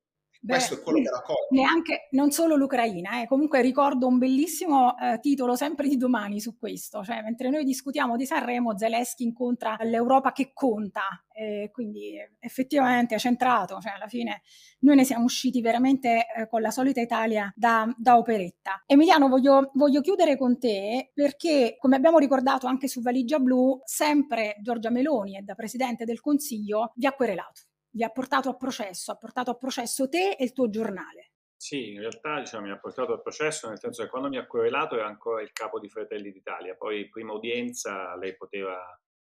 Beh, 0.45 0.56
Questo 0.56 0.73
è 0.73 0.82
quello 0.82 1.01
che 1.01 1.10
raccolgo. 1.10 1.47
Neanche, 1.51 2.08
non 2.12 2.32
solo 2.32 2.58
l'Ucraina, 2.58 3.21
eh. 3.21 3.27
comunque 3.27 3.62
ricordo 3.62 4.08
un 4.08 4.17
bellissimo 4.17 4.93
eh, 4.97 5.17
titolo 5.21 5.56
sempre 5.56 5.88
di 5.88 5.95
domani 5.95 6.41
su 6.41 6.58
questo, 6.58 7.01
cioè 7.01 7.21
mentre 7.21 7.49
noi 7.49 7.63
discutiamo 7.63 8.17
di 8.17 8.25
Sanremo, 8.25 8.77
Zelensky 8.77 9.23
incontra 9.23 9.77
l'Europa 9.84 10.34
che 10.34 10.51
conta, 10.53 11.23
eh, 11.32 11.69
quindi 11.71 12.15
effettivamente 12.39 13.15
è 13.15 13.19
centrato, 13.19 13.79
cioè 13.79 13.93
alla 13.93 14.08
fine 14.08 14.41
noi 14.79 14.97
ne 14.97 15.06
siamo 15.06 15.23
usciti 15.23 15.62
veramente 15.62 16.25
eh, 16.36 16.49
con 16.49 16.60
la 16.60 16.71
solita 16.71 16.99
Italia 16.99 17.49
da, 17.56 17.89
da 17.97 18.17
operetta. 18.17 18.84
Emiliano, 18.86 19.29
voglio, 19.29 19.71
voglio 19.75 20.01
chiudere 20.01 20.36
con 20.36 20.60
te 20.60 21.12
perché, 21.13 21.77
come 21.79 21.95
abbiamo 21.95 22.17
ricordato 22.17 22.67
anche 22.67 22.89
su 22.89 22.99
Valigia 23.01 23.39
Blu, 23.39 23.79
sempre 23.86 24.58
Giorgia 24.62 24.89
Meloni 24.89 25.38
e 25.38 25.41
da 25.41 25.56
Presidente 25.56 26.03
del 26.03 26.19
Consiglio 26.19 26.91
vi 26.95 27.06
ha 27.06 27.13
querelato 27.13 27.62
vi 27.93 28.03
ha 28.03 28.10
portato 28.10 28.49
a 28.49 28.56
processo, 28.56 29.12
ha 29.12 29.17
portato 29.17 29.51
a 29.51 29.56
processo 29.56 30.10
te 30.10 30.32
e 30.32 30.43
il 30.43 30.51
tuo 30.51 30.69
giornale. 30.69 31.32
Sì, 31.56 31.93
in 31.93 31.99
realtà 31.99 32.39
diciamo, 32.39 32.65
mi 32.65 32.71
ha 32.71 32.79
portato 32.79 33.13
a 33.13 33.21
processo 33.21 33.69
nel 33.69 33.79
senso 33.79 34.03
che 34.03 34.10
quando 34.10 34.27
mi 34.27 34.38
ha 34.38 34.45
querelato 34.45 34.95
era 34.95 35.08
ancora 35.08 35.41
il 35.41 35.53
capo 35.53 35.79
di 35.79 35.88
Fratelli 35.88 36.32
d'Italia, 36.32 36.75
poi 36.75 37.08
prima 37.08 37.34
udienza 37.34 38.15
lei 38.17 38.36
poteva 38.36 38.77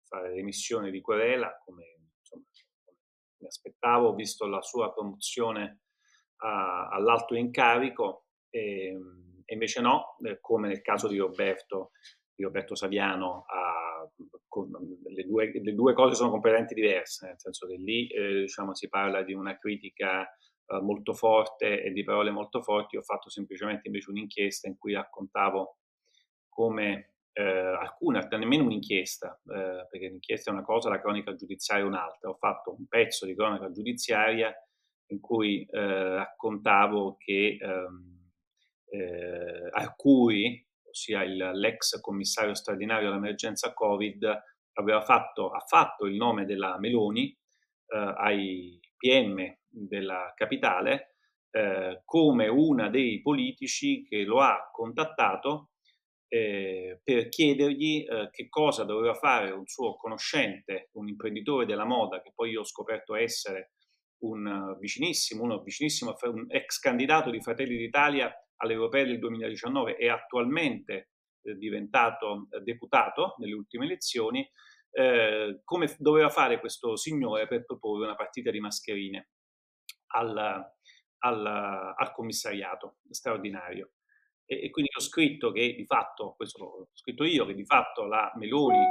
fare 0.04 0.34
l'emissione 0.34 0.90
di 0.90 1.00
querela 1.00 1.60
come 1.64 1.84
insomma, 2.20 2.44
mi 3.40 3.46
aspettavo, 3.46 4.14
visto 4.14 4.46
la 4.46 4.62
sua 4.62 4.92
promozione 4.92 5.80
a, 6.42 6.88
all'alto 6.88 7.34
incarico 7.34 8.26
e, 8.50 8.96
e 9.44 9.54
invece 9.54 9.80
no, 9.80 10.16
eh, 10.24 10.38
come 10.40 10.68
nel 10.68 10.82
caso 10.82 11.08
di 11.08 11.18
Roberto, 11.18 11.90
di 12.34 12.44
Roberto 12.44 12.74
Saviano, 12.74 13.44
a, 13.46 13.67
con, 14.46 14.70
le, 15.04 15.24
due, 15.24 15.50
le, 15.52 15.74
due, 15.74 15.92
cose 15.94 16.14
sono 16.14 16.30
completamente 16.30 16.74
diverse, 16.74 17.26
nel 17.26 17.38
senso 17.38 17.66
che 17.66 17.76
lì 17.76 18.06
eh, 18.08 18.40
diciamo, 18.40 18.74
si 18.74 18.88
parla 18.88 19.22
di 19.22 19.32
una 19.32 19.58
critica 19.58 20.22
eh, 20.22 20.80
molto 20.80 21.14
forte 21.14 21.82
e 21.82 21.90
di 21.92 22.04
parole 22.04 22.30
molto 22.30 22.62
forti, 22.62 22.96
ho 22.96 23.02
fatto 23.02 23.30
semplicemente 23.30 23.88
invece 23.88 24.10
un'inchiesta 24.10 24.68
in 24.68 24.76
cui 24.76 24.92
raccontavo 24.92 25.78
come 26.48 27.12
eh, 27.32 27.42
alcuna, 27.42 28.26
nemmeno 28.30 28.64
un'inchiesta, 28.64 29.40
eh, 29.44 29.86
perché 29.88 30.08
l'inchiesta 30.08 30.50
è 30.50 30.52
una 30.52 30.64
cosa, 30.64 30.88
la 30.88 31.00
cronaca 31.00 31.34
giudiziaria 31.34 31.84
è 31.84 31.86
un'altra. 31.86 32.30
Ho 32.30 32.34
fatto 32.34 32.74
un 32.76 32.86
pezzo 32.88 33.26
di 33.26 33.36
cronaca 33.36 33.70
giudiziaria 33.70 34.52
in 35.10 35.20
cui 35.20 35.64
eh, 35.64 36.14
raccontavo 36.16 37.16
che 37.16 37.56
ehm, 37.60 38.18
eh, 38.90 39.68
Arcuri, 39.70 40.66
ossia 40.88 41.22
il, 41.22 41.36
l'ex 41.54 42.00
commissario 42.00 42.54
straordinario 42.54 43.08
all'emergenza 43.08 43.72
Covid, 43.72 44.42
aveva 44.74 45.02
fatto, 45.02 45.50
ha 45.50 45.60
fatto 45.60 46.06
il 46.06 46.14
nome 46.16 46.44
della 46.44 46.78
Meloni 46.78 47.28
eh, 47.28 48.14
ai 48.16 48.80
PM 48.96 49.56
della 49.68 50.32
capitale 50.34 51.14
eh, 51.50 52.02
come 52.04 52.48
una 52.48 52.88
dei 52.88 53.20
politici 53.22 54.04
che 54.04 54.22
lo 54.24 54.40
ha 54.40 54.68
contattato 54.72 55.70
eh, 56.28 57.00
per 57.02 57.28
chiedergli 57.28 58.04
eh, 58.06 58.28
che 58.30 58.48
cosa 58.48 58.84
doveva 58.84 59.14
fare 59.14 59.50
un 59.50 59.66
suo 59.66 59.96
conoscente, 59.96 60.90
un 60.92 61.08
imprenditore 61.08 61.64
della 61.64 61.86
moda, 61.86 62.20
che 62.20 62.32
poi 62.34 62.50
io 62.50 62.60
ho 62.60 62.64
scoperto 62.64 63.14
essere 63.14 63.72
un 64.20 64.76
vicinissimo, 64.78 65.42
uno 65.42 65.62
vicinissimo, 65.62 66.14
un 66.22 66.46
ex 66.48 66.80
candidato 66.80 67.30
di 67.30 67.40
Fratelli 67.40 67.76
d'Italia 67.76 68.32
alle 68.58 68.72
europee 68.74 69.04
del 69.04 69.18
2019 69.18 69.96
e 69.96 70.08
attualmente 70.08 71.10
eh, 71.42 71.54
diventato 71.54 72.48
eh, 72.50 72.60
deputato 72.60 73.34
nelle 73.38 73.54
ultime 73.54 73.86
elezioni, 73.86 74.48
eh, 74.90 75.60
come 75.64 75.94
doveva 75.98 76.30
fare 76.30 76.60
questo 76.60 76.96
signore 76.96 77.46
per 77.46 77.64
proporre 77.64 78.04
una 78.04 78.14
partita 78.14 78.50
di 78.50 78.60
mascherine 78.60 79.30
al, 80.14 80.36
al, 81.18 81.46
al 81.46 82.12
commissariato 82.12 82.98
straordinario. 83.10 83.92
E, 84.44 84.64
e, 84.64 84.70
quindi 84.70 84.90
ho 84.96 85.00
scritto 85.00 85.52
che 85.52 85.74
di 85.74 85.84
fatto, 85.84 86.34
questo 86.34 86.58
l'ho 86.58 86.88
scritto 86.94 87.24
io, 87.24 87.44
che 87.44 87.54
di 87.54 87.66
fatto 87.66 88.06
la 88.06 88.32
Meloni 88.36 88.82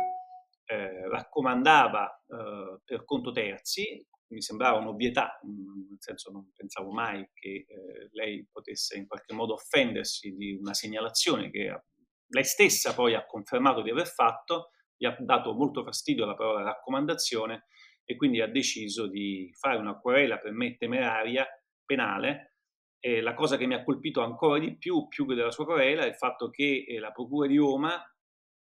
eh, 0.66 1.08
raccomandava 1.10 2.24
eh, 2.28 2.80
per 2.84 3.06
conto 3.06 3.32
terzi, 3.32 4.06
mi 4.30 4.42
sembrava 4.42 4.80
un'ovvietà, 4.80 5.40
nel 5.44 5.98
senso 6.00 6.32
non 6.32 6.52
pensavo 6.54 6.92
mai 6.92 7.30
che 7.34 7.66
eh, 7.68 8.10
lei 8.12 8.48
potesse 8.52 8.98
in 8.98 9.08
qualche 9.08 9.34
modo 9.34 9.54
offendersi 9.54 10.36
di 10.36 10.54
una 10.54 10.74
segnalazione 10.74 11.50
che 11.50 11.84
lei 12.30 12.44
stessa 12.44 12.94
poi 12.94 13.14
ha 13.14 13.26
confermato 13.26 13.82
di 13.82 13.90
aver 13.90 14.08
fatto, 14.08 14.72
gli 14.96 15.06
ha 15.06 15.16
dato 15.20 15.54
molto 15.54 15.84
fastidio 15.84 16.26
la 16.26 16.36
parola 16.36 16.64
raccomandazione 16.64 17.68
e 18.04 18.16
quindi 18.16 18.42
ha 18.42 18.48
deciso 18.48 19.08
di 19.08 19.54
fare 19.58 19.78
una 19.78 19.98
querela 20.00 20.40
per 20.40 20.52
me 20.52 20.76
temeraria 20.78 21.46
penale. 21.86 22.56
E 23.00 23.22
la 23.22 23.34
cosa 23.34 23.58
che 23.58 23.68
mi 23.68 23.76
ha 23.76 23.84
colpito 23.84 24.22
ancora 24.22 24.60
di 24.60 24.76
più, 24.78 25.08
più 25.08 25.28
che 25.28 25.36
della 25.36 25.52
sua 25.52 25.66
querela, 25.66 26.04
è 26.04 26.08
il 26.08 26.16
fatto 26.16 26.50
che 26.50 26.86
eh, 26.88 27.00
la 27.00 27.12
Procura 27.12 27.48
di 27.48 27.58
Roma, 27.58 28.02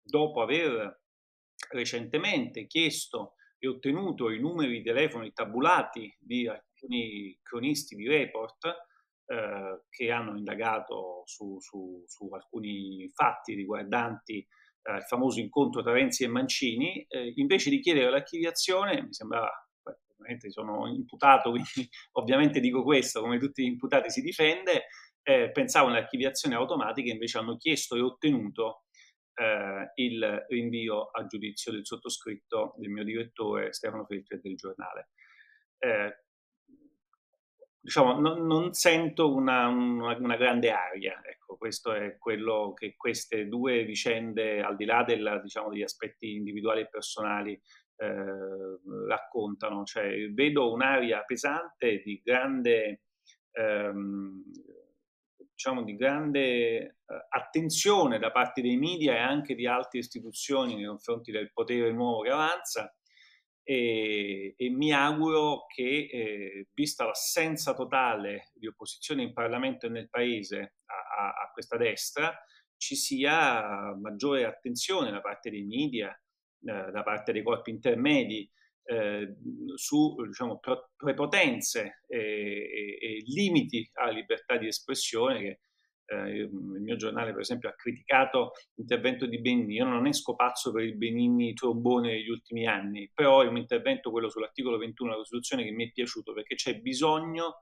dopo 0.02 0.42
aver 0.42 1.02
recentemente 1.70 2.68
chiesto 2.68 3.36
e 3.60 3.68
ottenuto 3.68 4.32
i 4.32 4.40
numeri 4.40 4.78
di 4.78 4.84
telefoni 4.84 5.32
tabulati 5.34 6.16
di 6.18 6.48
alcuni 6.48 7.38
cronisti 7.44 7.96
di 7.96 8.08
report 8.08 8.66
eh, 9.26 9.82
che 9.90 10.12
hanno 10.12 10.38
indagato 10.38 11.24
su, 11.26 11.60
su, 11.60 12.04
su 12.08 12.30
alcuni 12.32 13.10
fatti 13.14 13.54
riguardanti 13.54 14.38
eh, 14.82 14.96
il 14.96 15.04
famoso 15.04 15.40
incontro 15.40 15.82
tra 15.82 15.92
Renzi 15.92 16.24
e 16.24 16.28
Mancini, 16.28 17.06
eh, 17.08 17.34
invece 17.36 17.70
di 17.70 17.80
chiedere 17.80 18.10
l'archiviazione, 18.10 19.02
mi 19.04 19.14
sembrava, 19.14 19.52
ovviamente 20.18 20.50
sono 20.52 20.88
imputato, 20.88 21.52
quindi 21.52 21.90
ovviamente 22.14 22.60
dico 22.60 22.84
questo, 22.84 23.22
come 23.22 23.38
tutti 23.38 23.64
gli 23.64 23.68
imputati 23.68 24.10
si 24.10 24.22
difende, 24.22 24.86
eh, 25.22 25.52
pensavo 25.52 25.90
all'archiviazione 25.90 26.56
automatica, 26.56 27.12
invece 27.12 27.38
hanno 27.38 27.58
chiesto 27.58 27.96
e 27.96 28.02
ottenuto 28.02 28.86
eh, 29.40 29.92
il 29.96 30.46
rinvio 30.50 31.06
a 31.12 31.26
giudizio 31.26 31.72
del 31.72 31.86
sottoscritto, 31.86 32.76
del 32.78 32.90
mio 32.90 33.04
direttore 33.04 33.72
Stefano 33.72 34.06
Feltri 34.06 34.36
e 34.36 34.40
del 34.42 34.56
giornale. 34.56 35.10
Eh, 35.78 36.24
diciamo, 37.80 38.20
non, 38.20 38.46
non 38.46 38.74
sento 38.74 39.34
una, 39.34 39.68
una, 39.68 40.18
una, 40.18 40.36
grande 40.36 40.72
aria. 40.72 41.22
Ecco, 41.24 41.56
questo 41.56 41.94
è 41.94 42.18
quello 42.18 42.74
che 42.76 42.96
queste 42.98 43.48
due 43.48 43.86
vicende, 43.86 44.62
al 44.62 44.76
di 44.76 44.86
là 44.86 45.04
del, 45.04 45.40
diciamo, 45.42 45.70
degli 45.70 45.84
aspetti 45.84 46.34
individuali 46.34 46.82
e 46.82 46.90
personali, 46.90 47.54
eh, 47.96 48.78
raccontano. 49.08 49.86
Cioè, 49.86 50.32
vedo 50.34 50.74
un'aria 50.74 51.24
pesante 51.24 52.02
di 52.04 52.22
grande, 52.22 53.04
ehm, 53.52 54.44
diciamo, 55.54 55.84
di 55.84 55.96
grande 55.96 56.99
attenzione 57.30 58.20
da 58.20 58.32
parte 58.32 58.62
dei 58.62 58.78
media 58.78 59.16
e 59.16 59.20
anche 59.20 59.56
di 59.56 59.66
altre 59.66 60.00
istituzioni 60.00 60.76
nei 60.76 60.86
confronti 60.86 61.32
del 61.32 61.52
potere 61.52 61.92
nuovo 61.92 62.22
che 62.22 62.30
avanza 62.30 62.94
e, 63.70 64.56
e 64.58 64.70
mi 64.70 64.92
auguro 64.92 65.66
che, 65.68 66.10
eh, 66.12 66.68
vista 66.74 67.06
l'assenza 67.06 67.76
totale 67.76 68.50
di 68.56 68.66
opposizione 68.66 69.22
in 69.22 69.32
Parlamento 69.32 69.86
e 69.86 69.90
nel 69.90 70.10
Paese 70.10 70.76
a, 70.86 71.26
a, 71.26 71.30
a 71.30 71.52
questa 71.54 71.78
destra, 71.78 72.36
ci 72.78 72.96
sia 72.96 73.96
maggiore 73.96 74.46
attenzione 74.46 75.12
da 75.12 75.22
parte 75.22 75.52
dei 75.52 75.66
media, 75.66 76.10
eh, 76.12 76.92
da 76.92 77.04
parte 77.04 77.32
dei 77.32 77.44
corpi 77.44 77.70
intermedi, 77.70 78.50
eh, 78.86 79.36
su 79.76 80.16
diciamo, 80.26 80.60
prepotenze 80.96 82.04
e, 82.08 82.18
e, 82.18 82.98
e, 83.00 83.24
limiti 83.28 83.88
alla 83.94 84.14
libertà 84.14 84.58
di 84.58 84.66
espressione 84.66 85.40
che 85.40 85.60
eh, 86.10 86.42
il 86.42 86.50
mio 86.52 86.96
giornale 86.96 87.32
per 87.32 87.42
esempio 87.42 87.70
ha 87.70 87.76
criticato 87.76 88.52
l'intervento 88.76 89.26
di 89.26 89.40
Benigni, 89.40 89.76
io 89.76 89.86
non 89.86 90.08
esco 90.08 90.36
pazzo 90.36 90.72
per 90.72 90.84
il 90.84 90.98
Benigni 90.98 91.54
trombone 91.54 92.10
degli 92.10 92.30
ultimi 92.30 92.68
anni, 92.68 93.10
però 93.14 93.42
è 93.42 93.48
un 93.48 93.58
intervento, 93.58 94.12
quello 94.12 94.30
sull'articolo 94.30 94.78
21 94.78 95.10
della 95.10 95.22
Costituzione, 95.22 95.64
che 95.64 95.72
mi 95.72 95.88
è 95.88 95.92
piaciuto 95.92 96.34
perché 96.34 96.56
c'è 96.56 96.80
bisogno 96.80 97.62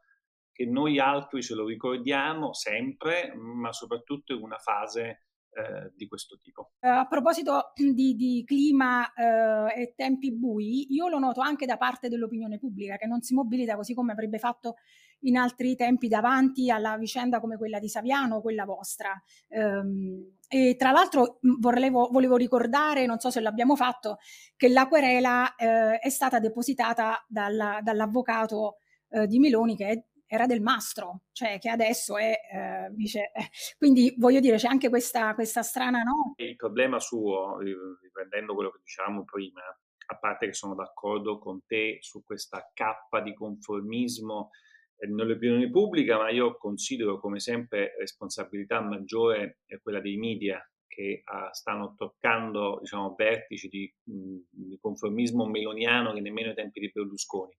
che 0.52 0.66
noi 0.66 1.00
altri 1.00 1.44
ce 1.44 1.54
lo 1.54 1.68
ricordiamo 1.68 2.54
sempre, 2.54 3.34
ma 3.36 3.72
soprattutto 3.72 4.34
in 4.34 4.42
una 4.42 4.58
fase 4.58 5.28
eh, 5.58 5.92
di 5.96 6.08
questo 6.08 6.38
tipo. 6.40 6.72
Uh, 6.80 7.00
a 7.00 7.08
proposito 7.08 7.72
di, 7.76 8.16
di 8.16 8.44
clima 8.46 9.02
uh, 9.02 9.68
e 9.76 9.94
tempi 9.96 10.32
bui, 10.32 10.94
io 10.94 11.08
lo 11.08 11.20
noto 11.20 11.42
anche 11.42 11.66
da 11.66 11.78
parte 11.78 12.10
dell'opinione 12.10 12.60
pubblica 12.60 12.98
che 12.98 13.08
non 13.08 13.22
si 13.22 13.34
mobilita 13.34 13.76
così 13.76 13.94
come 13.94 14.12
avrebbe 14.12 14.38
fatto 14.38 14.76
in 15.21 15.38
altri 15.38 15.75
tempi 15.75 16.08
davanti 16.08 16.69
alla 16.69 16.97
vicenda 16.97 17.39
come 17.39 17.58
quella 17.58 17.80
di 17.80 17.89
Saviano 17.89 18.38
o 18.38 18.41
quella 18.41 18.65
vostra. 18.65 19.12
Um, 19.49 20.38
e 20.47 20.75
tra 20.77 20.91
l'altro 20.91 21.39
volevo, 21.60 22.10
volevo, 22.12 22.36
ricordare, 22.36 23.06
non 23.06 23.19
so 23.19 23.30
se 23.30 23.41
l'abbiamo 23.41 23.75
fatto, 23.75 24.17
che 24.56 24.69
la 24.69 24.88
querela 24.88 25.56
uh, 25.58 25.99
è 25.99 26.10
stata 26.10 26.39
depositata 26.39 27.23
dalla, 27.27 27.80
dall'avvocato 27.82 28.77
di 29.25 29.39
Meloni 29.39 29.77
che 29.77 29.88
è 29.88 30.03
era 30.27 30.45
del 30.45 30.62
mastro, 30.62 31.21
cioè 31.32 31.58
che 31.58 31.69
adesso 31.69 32.17
è 32.17 32.38
eh, 32.51 32.89
vice. 32.91 33.32
Quindi 33.77 34.13
voglio 34.17 34.39
dire, 34.39 34.58
c'è 34.58 34.67
anche 34.67 34.89
questa, 34.89 35.34
questa 35.34 35.63
strana 35.63 36.01
no? 36.03 36.34
Il 36.36 36.56
problema 36.56 36.99
suo, 36.99 37.58
riprendendo 37.60 38.53
quello 38.53 38.71
che 38.71 38.80
dicevamo 38.84 39.23
prima, 39.23 39.62
a 40.10 40.17
parte 40.17 40.45
che 40.45 40.53
sono 40.53 40.75
d'accordo 40.75 41.39
con 41.39 41.65
te 41.65 41.97
su 42.01 42.23
questa 42.23 42.69
cappa 42.73 43.21
di 43.21 43.34
conformismo 43.34 44.51
eh, 44.51 44.66
nell'opinione 45.00 45.70
pubblica, 45.70 46.18
ma 46.18 46.30
io 46.30 46.58
considero 46.58 47.20
come 47.20 47.40
sempre 47.40 47.96
responsabilità 48.00 48.82
maggiore 48.82 49.60
quella 49.82 50.00
dei 50.00 50.18
media 50.18 50.60
che 50.88 51.22
uh, 51.24 51.52
stanno 51.52 51.94
toccando 51.96 52.80
diciamo, 52.82 53.14
vertici 53.16 53.68
di, 53.68 53.94
mh, 54.06 54.38
di, 54.50 54.78
conformismo 54.82 55.46
meloniano 55.46 56.12
che 56.14 56.22
nemmeno 56.22 56.50
ai 56.50 56.56
tempi 56.56 56.80
di 56.80 56.90
Berlusconi. 56.92 57.56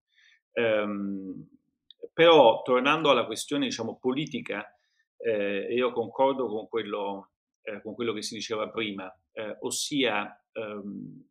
Um, 0.54 1.46
però, 2.12 2.62
tornando 2.62 3.10
alla 3.10 3.26
questione, 3.26 3.66
diciamo, 3.66 3.98
politica, 3.98 4.66
eh, 5.18 5.72
io 5.72 5.92
concordo 5.92 6.48
con 6.48 6.68
quello, 6.68 7.32
eh, 7.62 7.80
con 7.80 7.94
quello, 7.94 8.12
che 8.12 8.22
si 8.22 8.34
diceva 8.34 8.68
prima, 8.70 9.08
eh, 9.32 9.56
ossia 9.60 10.36
ehm, 10.52 11.26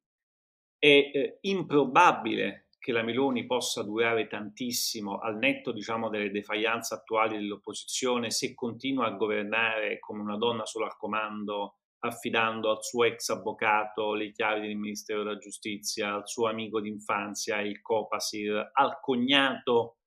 è 0.77 0.87
eh, 0.87 1.37
improbabile 1.41 2.66
che 2.87 2.93
la 2.93 3.03
Meloni 3.03 3.45
possa 3.45 3.83
durare 3.83 4.27
tantissimo 4.27 5.17
al 5.17 5.37
netto, 5.37 5.73
diciamo, 5.73 6.07
delle 6.07 6.31
defianze 6.31 6.93
attuali 6.93 7.35
dell'opposizione 7.35 8.31
se 8.31 8.53
continua 8.53 9.07
a 9.07 9.11
governare 9.11 9.99
come 9.99 10.21
una 10.21 10.37
donna 10.37 10.65
solo 10.65 10.85
al 10.85 10.95
comando, 10.95 11.79
affidando 11.99 12.69
al 12.69 12.81
suo 12.81 13.03
ex 13.03 13.27
avvocato 13.27 14.13
le 14.13 14.31
chiavi 14.31 14.61
del 14.61 14.77
Ministero 14.77 15.23
della 15.23 15.37
Giustizia, 15.37 16.13
al 16.13 16.29
suo 16.29 16.47
amico 16.47 16.79
d'infanzia, 16.79 17.59
il 17.59 17.81
Copasir, 17.81 18.71
al 18.71 19.01
cognato 19.01 19.97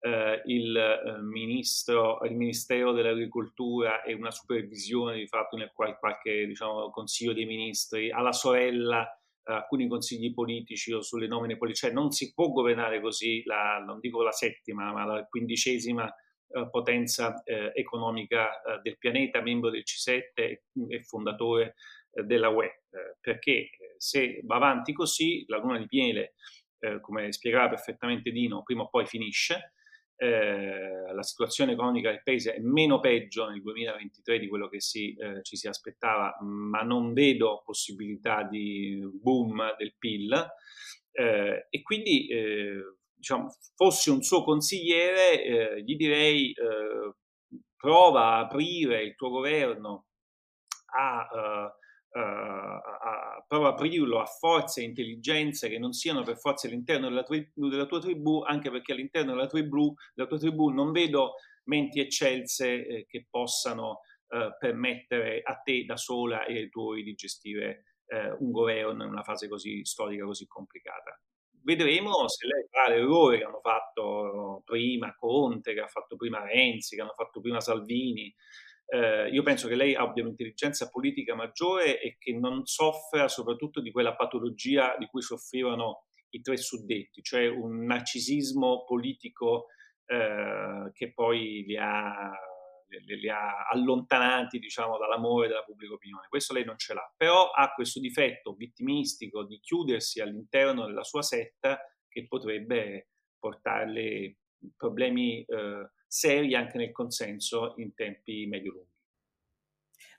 eh, 0.00 0.42
il, 0.44 0.76
eh, 0.76 1.22
ministro, 1.22 2.22
il 2.24 2.36
Ministero 2.36 2.92
dell'Agricoltura 2.92 4.02
e 4.02 4.12
una 4.12 4.30
supervisione 4.30 5.16
di 5.16 5.26
fatto 5.26 5.56
nel 5.56 5.72
qual, 5.72 5.98
qualche 5.98 6.44
diciamo, 6.44 6.90
consiglio 6.90 7.32
dei 7.32 7.46
ministri, 7.46 8.10
alla 8.10 8.32
sorella 8.32 9.10
alcuni 9.54 9.88
consigli 9.88 10.32
politici 10.32 10.92
o 10.92 11.00
sulle 11.00 11.26
nomine 11.26 11.56
politiche, 11.56 11.88
cioè 11.88 11.94
non 11.94 12.10
si 12.10 12.32
può 12.32 12.48
governare 12.48 13.00
così, 13.00 13.42
la, 13.44 13.82
non 13.84 14.00
dico 14.00 14.22
la 14.22 14.32
settima, 14.32 14.92
ma 14.92 15.04
la 15.04 15.24
quindicesima 15.24 16.12
eh, 16.48 16.68
potenza 16.70 17.42
eh, 17.42 17.72
economica 17.74 18.60
eh, 18.60 18.80
del 18.80 18.98
pianeta, 18.98 19.40
membro 19.40 19.68
del 19.68 19.82
C7 19.82 20.20
e, 20.88 21.02
fondatore 21.02 21.74
eh, 22.12 22.22
della 22.22 22.48
UE, 22.48 22.82
perché 23.20 23.70
se 23.98 24.40
va 24.44 24.56
avanti 24.56 24.92
così 24.92 25.44
la 25.48 25.58
luna 25.58 25.78
di 25.78 25.86
miele, 25.90 26.34
come 27.00 27.32
spiegava 27.32 27.70
perfettamente 27.70 28.30
Dino, 28.30 28.62
prima 28.62 28.82
o 28.82 28.88
poi 28.88 29.06
finisce, 29.06 29.72
eh, 30.16 31.12
la 31.12 31.22
situazione 31.22 31.72
economica 31.72 32.10
del 32.10 32.22
paese 32.22 32.54
è 32.54 32.60
meno 32.60 33.00
peggio 33.00 33.48
nel 33.48 33.60
2023 33.60 34.38
di 34.38 34.48
quello 34.48 34.68
che 34.68 34.80
si, 34.80 35.14
eh, 35.14 35.42
ci 35.42 35.56
si 35.56 35.68
aspettava, 35.68 36.36
ma 36.40 36.80
non 36.80 37.12
vedo 37.12 37.62
possibilità 37.64 38.42
di 38.42 39.00
boom 39.12 39.76
del 39.76 39.94
PIL 39.98 40.32
eh, 41.12 41.66
e 41.68 41.82
quindi 41.82 42.26
eh, 42.28 42.96
diciamo, 43.14 43.54
fossi 43.74 44.10
un 44.10 44.22
suo 44.22 44.42
consigliere 44.42 45.44
eh, 45.44 45.82
gli 45.82 45.96
direi 45.96 46.54
prova 47.76 48.36
a 48.36 48.38
aprire 48.40 49.02
il 49.02 49.14
tuo 49.14 49.28
governo 49.28 50.06
a 50.94 51.70
uh, 52.16 53.44
prova 53.46 53.68
a 53.68 53.70
aprirlo 53.70 54.20
a 54.20 54.26
forze 54.26 54.80
e 54.80 54.84
intelligenze 54.84 55.68
che 55.68 55.78
non 55.78 55.92
siano 55.92 56.22
per 56.22 56.38
forza 56.38 56.66
all'interno 56.66 57.08
della, 57.08 57.22
tri- 57.22 57.50
della, 57.54 57.86
tua 57.86 58.00
tribù, 58.00 58.42
anche 58.42 58.70
perché 58.70 58.92
all'interno 58.92 59.32
della, 59.32 59.46
tribù, 59.46 59.94
della 60.14 60.28
tua 60.28 60.38
tribù 60.38 60.68
non 60.70 60.92
vedo 60.92 61.34
menti 61.64 62.00
eccelse 62.00 62.86
eh, 62.86 63.06
che 63.06 63.26
possano 63.28 64.00
eh, 64.28 64.56
permettere 64.58 65.42
a 65.42 65.56
te 65.56 65.84
da 65.84 65.96
sola 65.96 66.44
e 66.44 66.56
ai 66.56 66.68
tuoi 66.68 67.02
di 67.02 67.14
gestire 67.14 67.84
eh, 68.06 68.34
un 68.38 68.50
governo 68.50 69.04
in 69.04 69.10
una 69.10 69.22
fase 69.22 69.48
così 69.48 69.84
storica, 69.84 70.24
così 70.24 70.46
complicata. 70.46 71.20
Vedremo 71.62 72.28
se 72.28 72.46
lei 72.46 72.64
fa 72.70 72.88
l'errore 72.88 73.38
che 73.38 73.44
hanno 73.44 73.60
fatto 73.60 74.62
prima 74.64 75.12
Conte, 75.16 75.74
che 75.74 75.80
ha 75.80 75.88
fatto 75.88 76.14
prima 76.14 76.44
Renzi, 76.44 76.94
che 76.94 77.02
hanno 77.02 77.14
fatto 77.16 77.40
prima 77.40 77.60
Salvini, 77.60 78.32
eh, 78.86 79.28
io 79.30 79.42
penso 79.42 79.66
che 79.66 79.74
lei 79.74 79.94
abbia 79.94 80.22
un'intelligenza 80.22 80.88
politica 80.88 81.34
maggiore 81.34 82.00
e 82.00 82.16
che 82.18 82.32
non 82.32 82.64
soffra 82.66 83.26
soprattutto 83.28 83.80
di 83.80 83.90
quella 83.90 84.14
patologia 84.14 84.96
di 84.96 85.06
cui 85.06 85.22
soffrivano 85.22 86.04
i 86.30 86.40
tre 86.40 86.56
suddetti, 86.56 87.22
cioè 87.22 87.48
un 87.48 87.84
narcisismo 87.84 88.84
politico 88.84 89.66
eh, 90.04 90.90
che 90.92 91.12
poi 91.12 91.64
li 91.66 91.76
ha, 91.76 92.30
li, 92.88 93.20
li 93.20 93.28
ha 93.28 93.66
allontanati 93.68 94.58
diciamo, 94.58 94.98
dall'amore 94.98 95.48
della 95.48 95.64
pubblica 95.64 95.94
opinione. 95.94 96.26
Questo 96.28 96.52
lei 96.52 96.64
non 96.64 96.78
ce 96.78 96.94
l'ha, 96.94 97.12
però 97.16 97.50
ha 97.50 97.72
questo 97.72 97.98
difetto 97.98 98.54
vittimistico 98.54 99.44
di 99.44 99.58
chiudersi 99.58 100.20
all'interno 100.20 100.86
della 100.86 101.04
sua 101.04 101.22
setta 101.22 101.80
che 102.08 102.26
potrebbe 102.28 103.08
portarle 103.38 104.36
problemi 104.76 105.44
eh, 105.44 105.90
seri 106.06 106.54
anche 106.54 106.78
nel 106.78 106.92
consenso 106.92 107.74
in 107.76 107.94
tempi 107.94 108.46
medio-lunghi. 108.46 108.94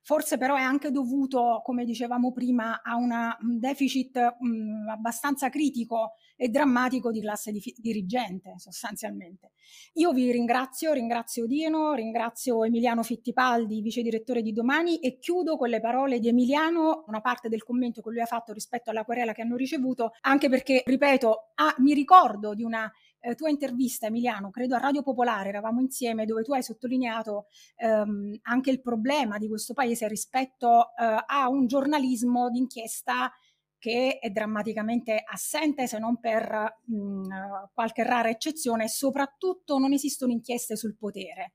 Forse 0.08 0.38
però 0.38 0.56
è 0.56 0.62
anche 0.62 0.90
dovuto, 0.90 1.62
come 1.66 1.84
dicevamo 1.84 2.32
prima, 2.32 2.82
a 2.82 2.96
un 2.96 3.60
deficit 3.60 4.38
mh, 4.40 4.88
abbastanza 4.88 5.50
critico 5.50 6.14
e 6.38 6.48
drammatico 6.48 7.12
di 7.12 7.20
classe 7.20 7.52
di, 7.52 7.62
dirigente, 7.76 8.54
sostanzialmente. 8.56 9.52
Io 9.96 10.14
vi 10.14 10.32
ringrazio, 10.32 10.94
ringrazio 10.94 11.46
Dino, 11.46 11.94
ringrazio 11.94 12.64
Emiliano 12.64 13.04
Fittipaldi, 13.04 13.82
vice 13.82 14.02
direttore 14.02 14.42
di 14.42 14.54
Domani, 14.54 15.00
e 15.00 15.20
chiudo 15.20 15.58
con 15.58 15.68
le 15.68 15.82
parole 15.82 16.20
di 16.20 16.30
Emiliano, 16.30 17.04
una 17.08 17.20
parte 17.20 17.50
del 17.50 17.64
commento 17.64 18.02
che 18.02 18.10
lui 18.10 18.22
ha 18.22 18.26
fatto 18.26 18.54
rispetto 18.54 18.90
alla 18.92 19.04
querela 19.04 19.34
che 19.34 19.42
hanno 19.42 19.58
ricevuto, 19.58 20.14
anche 20.22 20.48
perché, 20.48 20.84
ripeto, 20.86 21.52
ah, 21.56 21.76
mi 21.80 21.94
ricordo 21.94 22.54
di 22.54 22.64
una 22.64 22.90
eh, 23.28 23.36
tua 23.36 23.50
intervista, 23.50 24.08
Emiliano, 24.08 24.50
credo 24.50 24.76
a 24.76 24.80
Radio 24.80 25.04
Popolare, 25.04 25.50
eravamo 25.50 25.82
insieme, 25.82 26.26
dove 26.26 26.44
tu 26.44 26.54
hai 26.54 26.64
sottolineato 26.64 27.48
ehm, 27.76 28.38
anche 28.44 28.72
il 28.72 28.82
problema 28.82 29.38
di 29.38 29.48
questo 29.48 29.74
paese 29.74 30.08
rispetto 30.08 30.96
eh, 30.96 31.24
a 31.26 31.50
un 31.50 31.68
giornalismo 31.68 32.50
d'inchiesta 32.50 33.32
che 33.80 34.18
è 34.20 34.30
drammaticamente 34.30 35.24
assente 35.26 35.88
se 35.88 36.00
non 36.00 36.20
per 36.20 36.80
mh, 36.86 37.70
qualche 37.74 38.04
rara 38.04 38.30
eccezione 38.30 38.86
e 38.86 38.90
soprattutto 38.90 39.78
non 39.78 39.94
esistono 39.94 40.32
inchieste 40.32 40.76
sul 40.76 40.96
potere. 40.98 41.52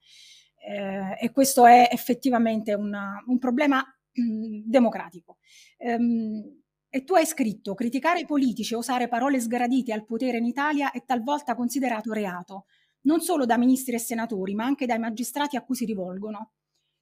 Eh, 0.65 1.17
e 1.21 1.33
questo 1.33 1.67
è 1.67 1.89
effettivamente 1.91 2.75
una, 2.75 3.23
un 3.27 3.39
problema 3.39 3.79
mh, 3.79 4.63
democratico. 4.67 5.39
Um, 5.79 6.62
e 6.95 7.05
tu 7.05 7.15
hai 7.15 7.25
scritto, 7.25 7.73
criticare 7.73 8.21
i 8.21 8.27
politici 8.27 8.75
e 8.75 8.77
usare 8.77 9.09
parole 9.09 9.41
sgradite 9.41 9.95
al 9.95 10.05
potere 10.05 10.37
in 10.37 10.45
Italia 10.45 10.91
è 10.91 11.03
talvolta 11.07 11.55
considerato 11.55 12.13
reato, 12.13 12.67
non 13.05 13.21
solo 13.21 13.47
da 13.47 13.57
ministri 13.57 13.95
e 13.95 13.99
senatori, 13.99 14.55
ma 14.55 14.67
anche 14.67 14.85
dai 14.85 14.99
magistrati 14.99 15.57
a 15.57 15.63
cui 15.63 15.75
si 15.75 15.87
rivolgono. 15.87 16.51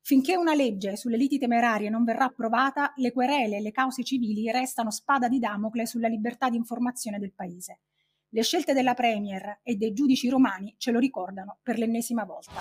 Finché 0.01 0.37
una 0.37 0.55
legge 0.55 0.95
sulle 0.97 1.17
liti 1.17 1.41
temerarie 1.41 1.91
non 1.91 2.05
verrà 2.05 2.27
approvata, 2.27 2.93
le 2.99 3.11
querele 3.11 3.57
e 3.57 3.61
le 3.61 3.73
cause 3.73 4.05
civili 4.05 4.49
restano 4.53 4.93
spada 4.93 5.29
di 5.29 5.41
Damocle 5.41 5.87
sulla 5.87 6.07
libertà 6.07 6.49
di 6.49 6.57
informazione 6.57 7.19
del 7.19 7.33
Paese. 7.35 7.81
Le 8.29 8.45
scelte 8.45 8.73
della 8.73 8.95
Premier 8.95 9.59
e 9.61 9.75
dei 9.75 9.93
giudici 9.93 10.29
romani 10.29 10.73
ce 10.79 10.93
lo 10.93 11.01
ricordano 11.01 11.59
per 11.65 11.79
l'ennesima 11.79 12.23
volta. 12.25 12.61